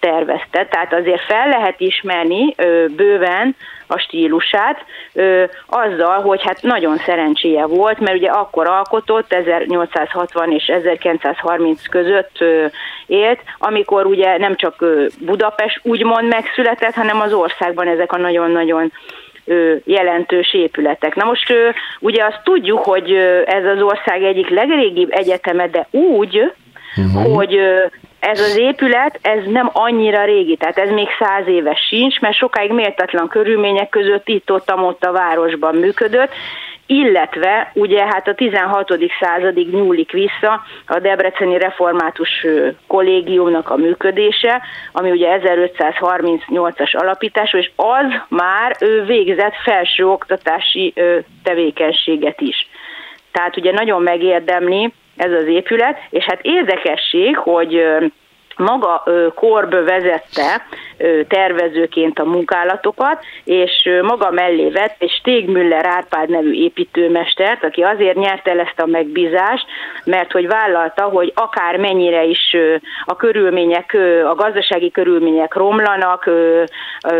[0.00, 0.66] tervezte.
[0.66, 2.54] Tehát azért fel lehet ismerni
[2.96, 3.56] bőven
[3.86, 4.84] a stílusát,
[5.66, 12.44] azzal, hogy hát nagyon szerencséje volt, mert ugye akkor alkotott, 1860 és 1930 között
[13.06, 14.84] élt, amikor ugye nem csak
[15.20, 18.92] Budapest úgymond megszületett, hanem az országban ezek a nagyon-nagyon
[19.84, 21.14] jelentős épületek.
[21.14, 21.52] Na most
[22.00, 23.12] ugye azt tudjuk, hogy
[23.46, 26.52] ez az ország egyik legrégibb egyeteme, de úgy,
[26.96, 27.34] uh-huh.
[27.34, 27.58] hogy
[28.20, 32.72] ez az épület, ez nem annyira régi, tehát ez még száz éves sincs, mert sokáig
[32.72, 36.32] méltatlan körülmények között itt-ott ott a városban működött,
[36.86, 38.94] illetve ugye hát a 16.
[39.20, 42.46] századig nyúlik vissza a Debreceni Református
[42.86, 44.62] Kollégiumnak a működése,
[44.92, 48.76] ami ugye 1538-as alapítású, és az már
[49.06, 50.94] végzett felsőoktatási
[51.42, 52.68] tevékenységet is.
[53.32, 57.84] Tehát ugye nagyon megérdemli ez az épület, és hát érdekesség, hogy
[58.56, 60.66] maga Korb vezette
[61.28, 68.50] tervezőként a munkálatokat, és maga mellé vett egy Stegmüller Árpád nevű építőmestert, aki azért nyerte
[68.50, 69.66] el ezt a megbízást,
[70.04, 72.56] mert hogy vállalta, hogy akár mennyire is
[73.04, 76.30] a körülmények, a gazdasági körülmények romlanak,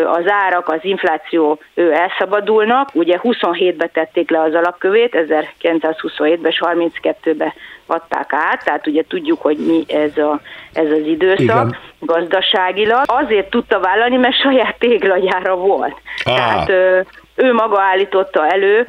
[0.07, 2.89] az árak, az infláció elszabadulnak.
[2.93, 5.17] Ugye 27-ben tették le az alapkövét,
[5.61, 7.53] 1927-ben és 32-ben
[7.87, 10.41] adták át, tehát ugye tudjuk, hogy mi ez, a,
[10.73, 11.77] ez az időszak Igen.
[11.99, 13.03] gazdaságilag.
[13.07, 15.97] Azért tudta vállalni, mert saját téglagyára volt.
[16.25, 16.35] Ah.
[16.35, 16.69] Tehát
[17.35, 18.89] ő maga állította elő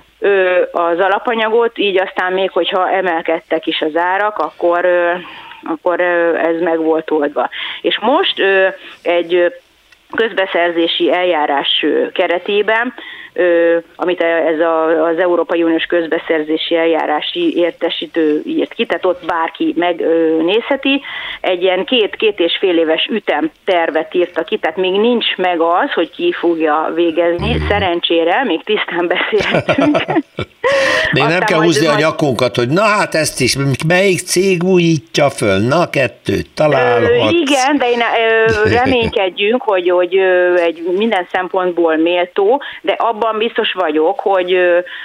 [0.72, 4.88] az alapanyagot, így aztán még, hogyha emelkedtek is az árak, akkor,
[5.64, 6.00] akkor
[6.44, 7.50] ez meg volt oldva.
[7.82, 8.42] És most
[9.02, 9.54] egy
[10.16, 12.94] közbeszerzési eljárás keretében
[13.96, 21.02] amit ez a, az Európai Uniós közbeszerzési eljárási értesítő írt ki, tehát ott bárki megnézheti.
[21.42, 25.92] Egy ilyen két-két és fél éves ütem tervet írta ki, tehát még nincs meg az,
[25.94, 27.58] hogy ki fogja végezni.
[27.68, 29.98] Szerencsére még tisztán beszélhetünk.
[31.14, 33.58] még nem kell húzni a nyakunkat, hogy na hát ezt is,
[33.88, 37.32] melyik cég újítja föl, na kettőt találhat.
[37.32, 38.04] Igen, de én
[38.84, 40.18] reménykedjünk, hogy, hogy
[40.56, 44.54] egy minden szempontból méltó, de abban abban biztos vagyok, hogy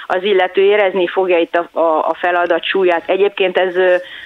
[0.07, 3.03] az illető érezni fogja itt a, a, a feladat súlyát.
[3.05, 3.73] Egyébként ez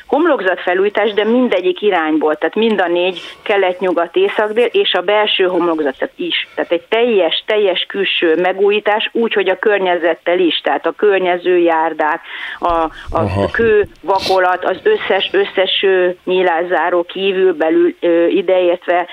[0.05, 6.47] homlokzatfelújítás, de mindegyik irányból, tehát mind a négy kelet-nyugat, észak-dél, és a belső homlokzat is.
[6.55, 12.21] Tehát egy teljes, teljes külső megújítás, úgy, hogy a környezettel is, tehát a környező járdák,
[12.59, 15.85] a, a kő, vakolat, az összes, összes
[16.23, 17.95] nyílászáró kívül belül
[18.29, 19.07] ideértve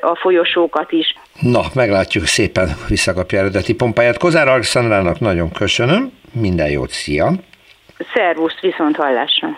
[0.00, 1.14] a folyosókat is.
[1.40, 4.18] Na, meglátjuk szépen visszakapja eredeti pompáját.
[4.18, 7.32] Kozár Alexandrának nagyon köszönöm, minden jót, szia!
[8.14, 9.48] Szervusz, viszont hallásra!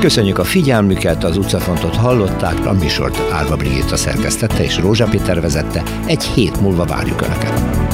[0.00, 5.82] Köszönjük a figyelmüket, az utcafontot hallották, a műsort Árva Brigitta szerkesztette és Rózsa Péter vezette.
[6.06, 7.93] Egy hét múlva várjuk Önöket.